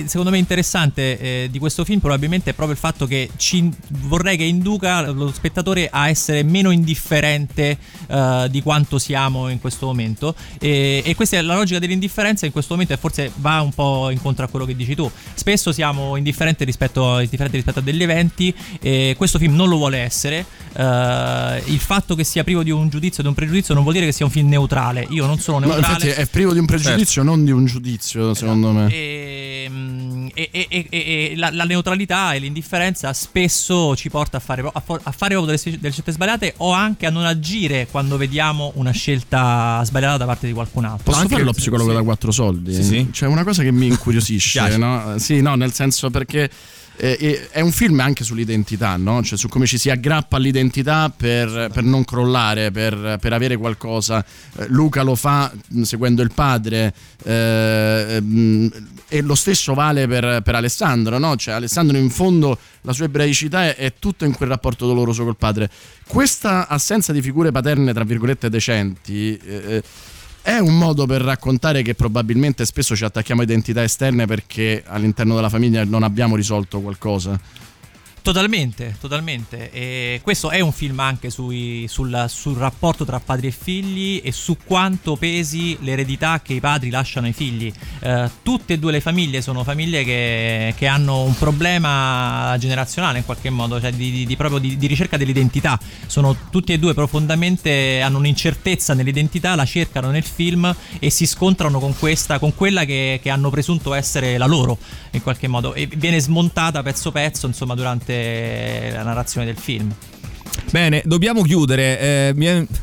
secondo 0.06 0.30
me 0.30 0.38
interessante 0.38 1.18
eh, 1.18 1.48
di 1.50 1.58
questo 1.58 1.84
film 1.84 2.00
probabilmente 2.00 2.50
è 2.50 2.52
proprio 2.54 2.74
il 2.74 2.80
fatto 2.80 3.06
che 3.06 3.30
ci, 3.36 3.68
vorrei 4.02 4.36
che 4.36 4.44
induca 4.44 5.10
lo 5.10 5.32
spettatore 5.32 5.88
a 5.90 6.08
essere 6.08 6.42
meno 6.42 6.70
indifferente 6.70 7.78
eh, 8.06 8.46
di 8.50 8.62
quanto 8.62 8.98
siamo 8.98 9.48
in 9.48 9.60
questo 9.60 9.86
momento. 9.86 10.34
E, 10.58 11.02
e 11.04 11.14
questa 11.14 11.36
è 11.36 11.40
la 11.42 11.54
logica 11.54 11.78
dell'indifferenza 11.78 12.46
in 12.46 12.52
questo 12.52 12.74
momento 12.74 12.94
e 12.94 12.96
forse 12.96 13.30
va 13.36 13.60
un 13.60 13.72
po' 13.72 14.10
incontro 14.10 14.44
a 14.44 14.48
quello 14.48 14.64
che 14.64 14.74
dici 14.74 14.94
tu. 14.94 15.10
Spesso 15.34 15.72
siamo 15.72 16.16
indifferenti 16.16 16.64
rispetto, 16.64 17.18
indifferenti 17.18 17.56
rispetto 17.56 17.78
a 17.80 17.82
degli 17.82 18.02
eventi 18.02 18.54
e 18.80 19.14
questo 19.16 19.38
film 19.38 19.54
non 19.54 19.68
lo 19.68 19.76
vuole 19.76 19.98
essere. 19.98 20.44
Eh, 20.78 21.62
il 21.66 21.78
fatto 21.78 22.14
che 22.14 22.22
sia 22.22 22.44
privo 22.44 22.62
di 22.62 22.70
un 22.70 22.88
giudizio 22.90 23.20
e 23.20 23.22
di 23.22 23.28
un 23.28 23.34
pregiudizio 23.34 23.72
non 23.72 23.82
vuol 23.82 23.94
dire 23.94 24.06
che 24.06 24.12
sia 24.12 24.26
un 24.26 24.30
film 24.30 24.48
neutrale. 24.48 25.06
Io 25.10 25.24
non 25.24 25.38
sono 25.38 25.60
No, 25.60 25.66
neutrale. 25.72 25.94
infatti 25.94 26.08
è 26.20 26.26
privo 26.26 26.52
di 26.52 26.58
un 26.58 26.66
pregiudizio, 26.66 27.22
non 27.22 27.44
di 27.44 27.50
un 27.50 27.64
giudizio, 27.64 28.34
secondo 28.34 28.72
me. 28.72 28.88
E, 28.92 29.66
mm, 29.70 30.26
e, 30.34 30.50
e- 30.52 30.66
e- 30.68 30.88
e 30.90 31.32
la, 31.36 31.48
la 31.50 31.64
neutralità 31.64 32.34
e 32.34 32.38
l'indifferenza 32.40 33.12
spesso 33.14 33.96
ci 33.96 34.10
porta 34.10 34.36
a 34.36 34.40
fare, 34.40 34.60
a, 34.60 34.70
a 34.74 34.80
fare 34.82 35.34
proprio 35.34 35.44
delle, 35.46 35.78
delle 35.78 35.92
scelte 35.92 36.12
sbagliate 36.12 36.54
o 36.58 36.72
anche 36.72 37.06
a 37.06 37.10
non 37.10 37.24
agire 37.24 37.86
quando 37.90 38.18
vediamo 38.18 38.72
una 38.74 38.90
scelta 38.90 39.80
sbagliata 39.82 40.18
da 40.18 40.26
parte 40.26 40.46
di 40.46 40.52
qualcun 40.52 40.84
altro. 40.84 41.04
Posso 41.04 41.18
anche- 41.20 41.32
fare 41.32 41.44
lo 41.44 41.52
psicologo 41.52 41.88
sì. 41.90 41.96
da 41.96 42.02
quattro 42.02 42.30
soldi? 42.32 42.74
Sì, 42.74 42.82
sì. 42.82 43.08
C'è 43.10 43.26
una 43.26 43.44
cosa 43.44 43.62
che 43.62 43.72
mi 43.72 43.86
incuriosisce, 43.88 44.76
no? 44.76 45.14
Sì, 45.16 45.40
no, 45.40 45.54
nel 45.54 45.72
senso 45.72 46.10
perché 46.10 46.50
eh, 46.96 47.16
eh, 47.20 47.48
è 47.50 47.60
un 47.60 47.72
film 47.72 48.00
anche 48.00 48.24
sull'identità, 48.24 48.96
no? 48.96 49.22
Cioè 49.22 49.38
su 49.38 49.48
come 49.48 49.66
ci 49.66 49.78
si 49.78 49.90
aggrappa 49.90 50.36
all'identità 50.36 51.12
per, 51.14 51.70
per 51.72 51.82
non 51.82 52.04
crollare, 52.04 52.70
per, 52.70 53.18
per 53.20 53.32
avere 53.32 53.56
qualcosa. 53.56 54.24
Eh, 54.56 54.66
Luca 54.68 55.02
lo 55.02 55.14
fa 55.14 55.52
mh, 55.68 55.82
seguendo 55.82 56.22
il 56.22 56.32
padre 56.32 56.94
eh, 57.24 58.20
mh, 58.20 58.66
e 59.08 59.20
lo 59.22 59.34
stesso 59.34 59.74
vale 59.74 60.06
per, 60.06 60.42
per 60.42 60.54
Alessandro, 60.54 61.18
no? 61.18 61.36
Cioè 61.36 61.54
Alessandro 61.54 61.96
in 61.96 62.10
fondo 62.10 62.58
la 62.82 62.92
sua 62.92 63.06
ebraicità 63.06 63.64
è, 63.64 63.76
è 63.76 63.94
tutto 63.98 64.24
in 64.24 64.34
quel 64.34 64.48
rapporto 64.48 64.86
doloroso 64.86 65.24
col 65.24 65.36
padre. 65.36 65.70
Questa 66.06 66.68
assenza 66.68 67.12
di 67.12 67.22
figure 67.22 67.52
paterne, 67.52 67.92
tra 67.92 68.04
virgolette, 68.04 68.48
decenti... 68.48 69.38
è 70.46 70.60
un 70.60 70.78
modo 70.78 71.06
per 71.06 71.22
raccontare 71.22 71.82
che 71.82 71.96
probabilmente 71.96 72.64
spesso 72.64 72.94
ci 72.94 73.04
attacchiamo 73.04 73.40
a 73.40 73.44
identità 73.44 73.82
esterne 73.82 74.26
perché 74.26 74.84
all'interno 74.86 75.34
della 75.34 75.48
famiglia 75.48 75.82
non 75.84 76.04
abbiamo 76.04 76.36
risolto 76.36 76.80
qualcosa. 76.80 77.36
Totalmente, 78.26 78.96
totalmente. 79.00 79.70
E 79.70 80.18
questo 80.20 80.50
è 80.50 80.58
un 80.58 80.72
film 80.72 80.98
anche 80.98 81.30
sui- 81.30 81.86
sul, 81.86 82.24
sul 82.26 82.56
rapporto 82.56 83.04
tra 83.04 83.20
padri 83.20 83.46
e 83.46 83.50
figli 83.52 84.20
e 84.24 84.32
su 84.32 84.56
quanto 84.64 85.14
pesi 85.14 85.78
l'eredità 85.82 86.40
che 86.42 86.54
i 86.54 86.58
padri 86.58 86.90
lasciano 86.90 87.28
ai 87.28 87.32
figli. 87.32 87.72
Eh, 88.00 88.28
tutte 88.42 88.72
e 88.72 88.78
due 88.80 88.90
le 88.90 89.00
famiglie 89.00 89.42
sono 89.42 89.62
famiglie 89.62 90.02
che, 90.02 90.74
che 90.76 90.88
hanno 90.88 91.22
un 91.22 91.38
problema 91.38 92.56
generazionale 92.58 93.18
in 93.18 93.24
qualche 93.24 93.48
modo, 93.48 93.80
cioè 93.80 93.92
di, 93.92 94.10
di- 94.10 94.26
di 94.26 94.34
proprio 94.34 94.58
di, 94.58 94.76
di 94.76 94.88
ricerca 94.88 95.16
dell'identità. 95.16 95.78
Sono 96.06 96.36
tutti 96.50 96.72
e 96.72 96.80
due 96.80 96.94
profondamente, 96.94 98.00
hanno 98.00 98.18
un'incertezza 98.18 98.92
nell'identità, 98.92 99.54
la 99.54 99.64
cercano 99.64 100.10
nel 100.10 100.24
film 100.24 100.74
e 100.98 101.10
si 101.10 101.26
scontrano 101.26 101.78
con 101.78 101.96
questa, 101.96 102.40
con 102.40 102.56
quella 102.56 102.84
che, 102.84 103.20
che 103.22 103.30
hanno 103.30 103.50
presunto 103.50 103.94
essere 103.94 104.36
la 104.36 104.46
loro 104.46 104.78
in 105.12 105.22
qualche 105.22 105.46
modo 105.46 105.74
e 105.74 105.86
viene 105.86 106.18
smontata 106.18 106.82
pezzo 106.82 107.12
pezzo 107.12 107.46
insomma 107.46 107.74
durante 107.74 108.15
la 108.92 109.02
narrazione 109.02 109.46
del 109.46 109.56
film. 109.56 109.92
Bene, 110.70 111.02
dobbiamo 111.04 111.42
chiudere. 111.42 111.98
eh, 112.00 112.34
è- 112.36 112.66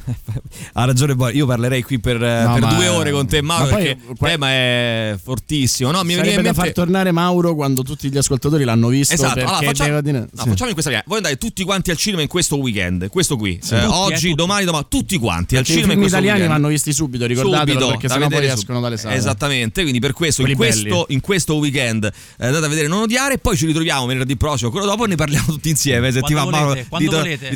Ha 0.75 0.85
ragione, 0.85 1.15
io 1.33 1.45
parlerei 1.45 1.81
qui 1.83 1.99
per, 1.99 2.21
eh, 2.23 2.43
No, 2.45 2.53
per 2.53 2.67
due 2.75 2.87
ore 2.87 3.11
con 3.11 3.27
te, 3.27 3.41
Mauro, 3.41 3.65
ma 3.65 3.69
poi- 3.69 3.83
perché 3.83 3.99
il 4.09 4.17
que- 4.17 4.27
tema 4.29 4.49
è 4.49 5.15
fortissimo. 5.21 5.91
No, 5.91 6.03
mi 6.03 6.13
in 6.13 6.19
da 6.19 6.25
mente... 6.25 6.53
far 6.53 6.71
tornare 6.71 7.11
Mauro 7.11 7.53
quando 7.55 7.83
tutti 7.83 8.09
gli 8.09 8.17
ascoltatori 8.17 8.63
l'hanno 8.63 8.87
visto 8.87 9.13
Esatto, 9.13 9.39
allora 9.39 9.57
facciamo, 9.61 10.01
dire- 10.01 10.19
no, 10.19 10.25
sì. 10.43 10.49
facciamo 10.49 10.67
in 10.67 10.73
questa 10.73 10.89
maniera. 10.89 11.03
Voi 11.07 11.17
andate 11.17 11.37
tutti 11.37 11.63
quanti 11.63 11.91
al 11.91 11.97
cinema 11.97 12.21
in 12.21 12.27
questo 12.27 12.57
weekend, 12.57 13.07
questo 13.09 13.35
qui, 13.37 13.59
Sì. 13.61 13.73
Eh, 13.75 13.79
Tutti, 13.81 13.91
eh, 13.91 13.95
oggi, 13.95 14.13
tutti. 14.29 14.33
domani, 14.35 14.65
domani, 14.65 14.85
tutti 14.89 15.17
quanti 15.17 15.55
al 15.57 15.63
Perché 15.63 15.71
i 15.79 15.81
cinema 15.81 15.93
in 15.93 15.99
film 15.99 16.07
italiani 16.09 16.39
weekend. 16.39 16.61
vanno 16.61 16.67
visti 16.73 16.93
subito, 16.93 17.25
ricordatelo 17.25 17.71
Subito, 17.71 17.87
perché 17.91 18.07
sennò 18.07 18.19
poi 18.27 18.29
vedere 18.35 18.53
escono 18.53 18.77
sub- 18.77 18.83
dalle 18.87 18.97
sale. 18.97 19.15
Esattamente, 19.15 19.81
quindi 19.81 19.99
per 19.99 20.13
questo 20.13 20.41
in, 20.47 20.55
questo 20.55 21.05
in 21.09 21.19
questo 21.21 21.55
weekend 21.55 22.03
eh, 22.05 22.45
andate 22.45 22.65
a 22.65 22.69
vedere 22.69 22.87
Non 22.87 23.01
odiare, 23.01 23.37
poi 23.37 23.57
ci 23.57 23.65
ritroviamo 23.65 24.05
venerdì 24.05 24.35
prossimo, 24.37 24.71
quello 24.71 24.85
dopo 24.85 25.05
ne 25.05 25.15
parliamo 25.15 25.45
tutti 25.47 25.69
insieme. 25.69 26.11
Se 26.11 26.21
ti 26.21 26.33
va 26.33 26.45
Mauro, 26.49 26.73
di 26.97 27.07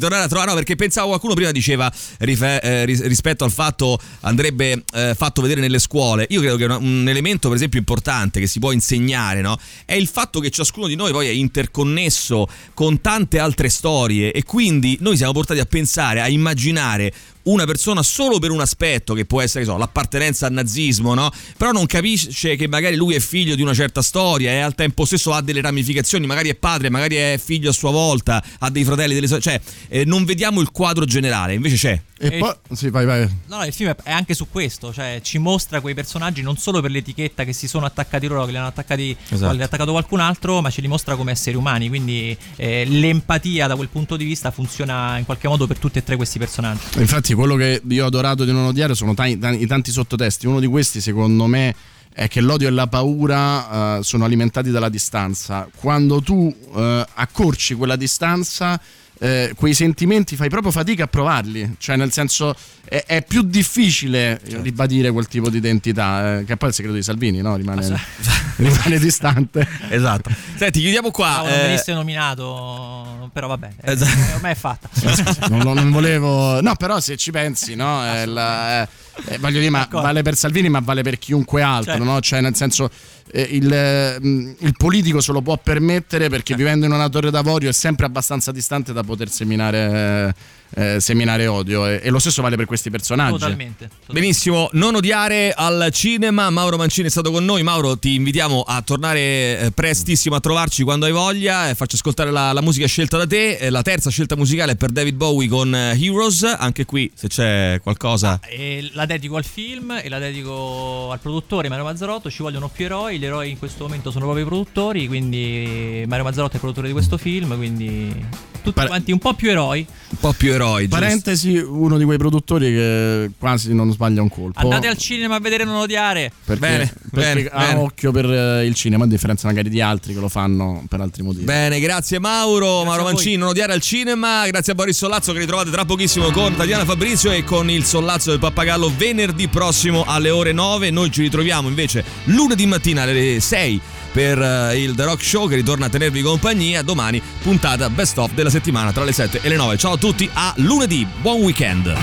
tornare 0.08 0.26
a 0.26 0.28
trovare, 0.28 0.50
no, 0.50 0.56
perché 0.56 0.76
pensavo 0.76 1.08
qualcuno 1.10 1.34
prima 1.34 1.52
diceva 1.52 1.91
rife- 2.20 2.62
eh, 2.62 2.86
ris- 2.86 3.06
rispetto 3.06 3.43
al 3.43 3.52
fatto 3.52 4.00
andrebbe 4.22 4.84
eh, 4.93 5.13
fatto 5.15 5.41
vedere 5.41 5.62
nelle 5.62 5.80
scuole. 5.80 6.26
Io 6.30 6.39
credo 6.39 6.56
che 6.56 6.65
una- 6.65 6.78
un 6.78 7.06
elemento, 7.08 7.48
per 7.48 7.58
esempio, 7.58 7.80
importante 7.80 8.39
che 8.39 8.48
si 8.48 8.60
può 8.60 8.72
insegnare, 8.72 9.41
no? 9.41 9.58
È 9.86 9.93
il 9.93 10.08
fatto 10.08 10.39
che 10.39 10.50
ciascuno 10.50 10.88
di 10.88 10.96
noi 10.96 11.12
poi 11.12 11.28
è 11.28 11.32
interconnesso 11.32 12.48
con 12.74 13.02
tante 13.02 13.39
altre 13.39 13.70
storie 13.70 14.32
e 14.32 14.43
quindi 14.43 14.98
noi 15.02 15.17
siamo 15.17 15.34
portati 15.34 15.60
a 15.60 15.65
pensare, 15.65 16.22
a 16.22 16.28
immaginare 16.30 17.13
una 17.48 17.66
persona 17.66 18.04
solo 18.04 18.40
per 18.40 18.52
un 18.52 18.62
aspetto 18.62 19.14
che 19.14 19.26
può 19.26 19.42
essere 19.42 19.66
so, 19.66 19.78
l'appartenenza 19.78 20.48
al 20.48 20.54
nazismo, 20.54 21.14
no? 21.14 21.32
Però 21.58 21.72
non 21.72 21.86
capisce 21.86 22.56
che 22.56 22.68
magari 22.68 22.96
lui 22.96 23.16
è 23.16 23.20
figlio 23.20 23.56
di 23.56 23.62
una 23.62 23.74
certa 23.74 24.02
storia 24.02 24.52
e 24.52 24.60
al 24.60 24.76
tempo 24.76 25.06
stesso 25.06 25.34
ha 25.34 25.42
delle 25.42 25.62
ramificazioni, 25.62 26.26
magari 26.26 26.50
è 26.50 26.56
padre, 26.56 26.90
magari 26.90 27.16
è 27.16 27.40
figlio 27.44 27.70
a 27.70 27.74
sua 27.74 27.92
volta, 27.92 28.44
ha 28.60 28.70
dei 28.70 28.84
fratelli, 28.84 29.14
delle 29.14 29.28
sorelle, 29.28 29.44
cioè 29.44 29.62
eh, 29.90 30.06
non 30.06 30.26
vediamo 30.26 30.62
il 30.62 30.72
quadro 30.72 31.06
generale, 31.06 31.54
invece 31.54 31.76
c'è. 31.76 32.02
E 32.20 32.28
E- 32.36 32.38
poi 32.40 32.54
sì, 32.74 32.90
vai 32.90 33.06
vai. 33.06 33.22
No, 33.48 33.58
no, 33.58 33.66
il 33.66 33.74
film 33.74 33.94
è 34.04 34.12
anche 34.12 34.34
su 34.34 34.48
questo, 34.50 34.92
cioè 34.92 35.20
ci 35.22 35.38
mostra 35.38 35.82
quei 35.82 35.94
personaggi 35.94 36.42
non 36.42 36.58
solo 36.58 36.82
per 36.82 36.90
l'etichetta 36.92 37.44
che 37.44 37.54
si 37.54 37.68
sono 37.68 37.86
attaccati 37.86 38.26
loro, 38.28 38.46
che 38.46 38.52
li 38.52 38.58
hanno 38.58 38.68
attaccati, 38.68 39.16
Esatto. 39.30 39.54
li 39.54 39.62
ha 39.62 39.66
attaccato 39.66 39.92
qualcun 39.92 40.20
altro, 40.20 40.62
ma 40.62 40.70
ce 40.70 40.82
li 40.82 40.88
mostra 40.88 41.16
come 41.16 41.32
esseri 41.32 41.56
umani, 41.56 41.88
quindi 41.90 42.36
eh, 42.56 42.86
l'empatia 42.86 43.68
da 43.68 43.76
quel 43.76 43.90
punto 43.90 44.16
di 44.18 44.26
vista 44.26 44.50
funziona 44.52 45.18
in 45.18 45.26
qualche 45.26 45.48
modo 45.48 45.68
per 45.68 45.78
tutti 45.78 46.00
e 46.00 46.04
tre 46.04 46.16
questi 46.16 46.40
personaggi. 46.40 46.82
Infatti, 46.98 47.34
quello 47.36 47.56
che 47.56 47.82
io 47.88 48.04
ho 48.04 48.08
adorato 48.08 48.46
di 48.46 48.52
non 48.52 48.66
odiare 48.66 48.96
sono 48.96 49.14
tanti, 49.14 49.38
tanti- 49.38 49.64
i 49.64 49.68
tanti 49.68 49.92
sottotesti. 49.92 50.48
Uno 50.48 50.60
di 50.60 50.68
questi, 50.68 51.02
secondo 51.02 51.46
me, 51.46 51.76
è 52.12 52.28
che 52.28 52.42
l'odio 52.42 52.68
e 52.68 52.72
la 52.72 52.88
paura 52.88 53.98
eh, 54.00 54.04
sono 54.04 54.26
alimentati 54.26 54.72
dalla 54.72 54.90
distanza. 54.90 55.70
Quando 55.76 56.20
tu 56.22 56.52
eh, 56.76 57.06
accorci 57.14 57.76
quella 57.76 57.96
distanza, 57.96 58.80
eh, 59.20 59.54
quei 59.56 59.74
sentimenti 59.74 60.36
fai 60.36 60.50
proprio 60.50 60.72
fatica 60.72 61.06
a 61.06 61.08
provarli. 61.08 61.76
Cioè, 61.78 61.96
nel 61.96 62.12
senso, 62.12 62.56
è, 62.86 63.04
è 63.06 63.24
più 63.24 63.42
difficile 63.44 64.40
ribadire 64.62 65.12
quel 65.12 65.28
tipo 65.28 65.50
di 65.50 65.58
identità. 65.58 66.40
eh, 66.40 66.44
che 66.46 66.56
poi 66.58 66.68
è 66.68 66.72
il 66.72 66.74
segreto 66.76 66.96
di 66.98 67.04
Salvini, 67.04 67.42
no? 67.42 67.56
Rimane, 67.56 67.86
rimane 68.58 69.00
distante. 69.00 69.68
Esatto. 69.90 70.30
Senti, 70.56 70.80
chiudiamo 70.82 71.12
qua. 71.12 71.40
Ah, 71.40 71.42
non 71.44 71.52
eh, 71.54 71.62
venisse 71.64 71.94
nominato, 71.94 73.30
però 73.34 73.48
vabbè, 73.48 73.70
eh, 73.82 73.92
Esatto. 73.92 74.36
ormai 74.36 74.52
è 74.52 74.56
fatta. 74.56 74.90
non, 75.50 75.60
non- 75.60 75.76
non 75.76 75.92
volevo. 75.92 76.62
No, 76.62 76.76
però 76.76 77.00
se 77.00 77.18
ci 77.18 77.32
pensi, 77.32 77.76
no? 77.76 78.04
è 78.04 78.26
la- 78.26 78.82
è- 78.84 78.88
eh, 79.26 79.38
voglio 79.40 79.60
dire, 79.60 79.70
ma 79.72 79.80
D'accordo. 79.80 80.06
vale 80.06 80.22
per 80.22 80.36
Salvini, 80.36 80.70
ma 80.70 80.80
vale 80.80 81.02
per 81.04 81.18
chiunque 81.18 81.62
altro, 81.62 81.92
Certo. 81.94 82.06
no? 82.06 82.20
Cioè, 82.22 82.42
nel 82.42 82.56
senso. 82.56 82.90
eh, 83.32 83.42
Il, 83.42 83.72
eh, 83.72 84.18
mh, 84.20 84.56
il 84.60 84.74
politico 84.78 85.20
se 85.22 85.32
lo 85.32 85.42
può 85.42 85.58
permettere 85.58 86.30
perché 86.30 86.56
vivendo 86.56 86.86
in 86.86 86.92
una 86.92 87.10
torre 87.10 87.30
d'avorio 87.32 87.70
è 87.70 87.74
sempre 87.74 88.06
abbastanza 88.06 88.52
distante 88.54 88.94
da 88.94 89.04
poter 89.04 89.30
seminare, 89.30 90.34
eh, 90.76 90.96
eh, 90.96 91.00
seminare 91.02 91.48
odio 91.48 91.86
e, 91.88 92.00
e 92.04 92.10
lo 92.10 92.20
stesso 92.20 92.42
vale 92.42 92.56
per 92.56 92.66
questi 92.66 92.90
personaggi 92.90 93.34
Totalmente. 93.34 93.88
totalmente. 93.90 94.14
Benissimo, 94.14 94.70
non 94.74 94.96
odiare 94.96 95.54
al 95.56 95.90
cinema. 95.92 96.50
Mauro 96.50 96.78
Mancini 96.78 97.08
è 97.08 97.10
stato 97.12 97.32
con 97.32 97.44
noi. 97.44 97.64
Mauro, 97.64 97.98
ti 97.98 98.16
invitiamo 98.16 98.62
a 98.62 98.82
tornare 98.82 99.72
prestissimo 99.74 100.36
a 100.36 100.40
trovarci 100.40 100.84
quando 100.84 101.06
hai 101.06 101.12
voglia. 101.12 101.70
E 101.70 101.76
facci 101.76 101.96
ascoltare 101.96 102.32
la, 102.32 102.52
la 102.54 102.62
musica 102.62 102.86
scelta 102.88 103.18
da 103.18 103.26
te. 103.28 103.70
La 103.70 103.82
terza 103.82 104.10
scelta 104.10 104.36
musicale 104.38 104.74
è 104.74 104.76
per 104.76 104.92
David 104.92 105.16
Bowie 105.16 105.48
con 105.50 105.74
Heroes. 105.76 106.44
Anche 106.44 106.86
qui, 106.86 107.12
se 107.14 107.28
c'è 107.28 107.80
qualcosa. 107.84 108.40
E 108.48 108.90
la 108.94 109.06
dedico 109.08 109.38
al 109.38 109.43
film 109.43 110.00
e 110.04 110.08
la 110.10 110.20
dedico 110.20 111.10
al 111.12 111.20
produttore 111.20 111.67
Mario 111.70 111.86
Mazzarotto. 111.86 112.30
Ci 112.30 112.43
vogliono 112.43 112.70
più 112.70 112.86
eroi. 112.86 113.17
Gli 113.17 113.26
eroi 113.26 113.50
in 113.50 113.58
questo 113.58 113.86
momento 113.86 114.12
sono 114.12 114.26
proprio 114.26 114.46
i 114.46 114.48
produttori. 114.48 115.08
Quindi 115.08 116.04
Mario 116.06 116.26
Mazzarotto 116.26 116.52
è 116.52 116.56
il 116.56 116.62
produttore 116.62 116.88
di 116.88 116.93
questo 116.93 117.17
film. 117.17 117.56
Quindi 117.56 118.26
tutti 118.62 118.74
Pare- 118.74 118.88
quanti 118.88 119.12
un 119.12 119.20
po' 119.20 119.34
più 119.34 119.50
eroi. 119.50 119.86
Un 120.10 120.17
po' 120.20 120.32
più 120.34 120.54
eroi. 120.54 120.84
giusto? 120.88 121.00
parentesi 121.00 121.58
uno 121.58 121.98
di 121.98 122.06
quei 122.06 122.17
produttori 122.17 122.67
che 122.72 123.32
quasi 123.38 123.74
non 123.74 123.91
sbaglia 123.91 124.22
un 124.22 124.30
colpo 124.30 124.58
Andate 124.60 124.88
al 124.88 124.98
cinema 124.98 125.36
a 125.36 125.39
vedere 125.39 125.65
Non 125.65 125.76
odiare. 125.76 126.32
perché, 126.46 126.60
Bene, 126.62 126.93
perché 127.12 127.43
bene, 127.43 127.50
ha 127.52 127.67
bene. 127.67 127.80
occhio 127.80 128.12
per 128.12 128.26
eh, 128.32 128.65
il 128.65 128.74
cinema 128.74 129.04
a 129.04 129.08
differenza 129.08 129.48
magari 129.48 129.70
di 129.70 129.82
altri 129.82 130.13
che 130.13 130.20
lo 130.20 130.30
fanno 130.30 130.86
per 130.88 131.02
altri 131.02 131.24
motivi 131.24 131.43
Bene, 131.43 131.80
grazie 131.82 132.20
Mauro, 132.20 132.84
Mauro 132.86 133.02
a 133.02 133.04
voi. 133.04 133.13
Mancini, 133.13 133.36
non 133.36 133.50
odiare 133.50 133.74
al 133.74 133.82
cinema, 133.82 134.46
grazie 134.48 134.72
a 134.72 134.76
Boris 134.76 134.96
Sollazzo 134.98 135.34
che 135.34 135.39
ritrovate 135.39 135.70
tra 135.72 135.84
pochissimo 135.86 136.32
con 136.32 136.56
Tatiana 136.56 136.86
Fabrizio 136.86 137.32
e 137.32 137.43
con 137.43 137.70
il 137.70 137.84
Sollazzo 137.84 138.30
del 138.30 138.39
Pappagallo 138.39 138.91
venerdì 138.96 139.48
prossimo 139.50 140.04
alle 140.08 140.30
ore 140.30 140.54
9. 140.54 140.89
Noi 140.89 141.12
ci 141.12 141.22
ritroviamo 141.24 141.67
invece 141.67 142.04
lunedì 142.26 142.65
mattina 142.65 143.02
alle 143.02 143.39
6 143.41 143.82
per 144.18 144.42
eh, 144.42 144.82
il 144.82 144.96
The 144.96 145.04
Rock 145.04 145.24
Show 145.24 145.48
che 145.48 145.54
ritorna 145.54 145.86
a 145.86 145.90
tenervi 145.90 146.24
compagnia. 146.24 146.82
Domani 146.82 147.22
puntata 147.44 147.88
best 147.88 148.18
of 148.18 148.32
della 148.32 148.50
settimana 148.50 148.92
tra 148.92 149.04
le 149.04 149.12
7 149.12 149.42
e 149.44 149.48
le 149.48 149.56
9. 149.56 149.78
Ciao 149.78 149.92
a 149.92 149.98
tutti, 149.98 150.28
a 150.34 150.56
lunedì, 150.58 151.06
buon 151.22 151.42
weekend. 151.42 151.94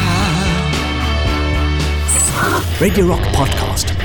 Radio 2.79 3.07
Rock 3.07 3.31
Podcast. 3.31 3.97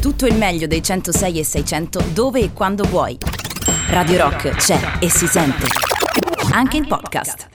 Tutto 0.00 0.26
il 0.26 0.34
meglio 0.34 0.66
dei 0.66 0.82
106 0.82 1.38
e 1.38 1.44
600 1.44 2.04
dove 2.12 2.40
e 2.40 2.52
quando 2.52 2.82
vuoi. 2.88 3.16
Radio 3.86 4.18
Rock 4.18 4.56
c'è 4.56 4.98
e 4.98 5.08
si 5.08 5.28
sente. 5.28 5.66
Anche 6.50 6.76
in 6.76 6.88
podcast. 6.88 7.53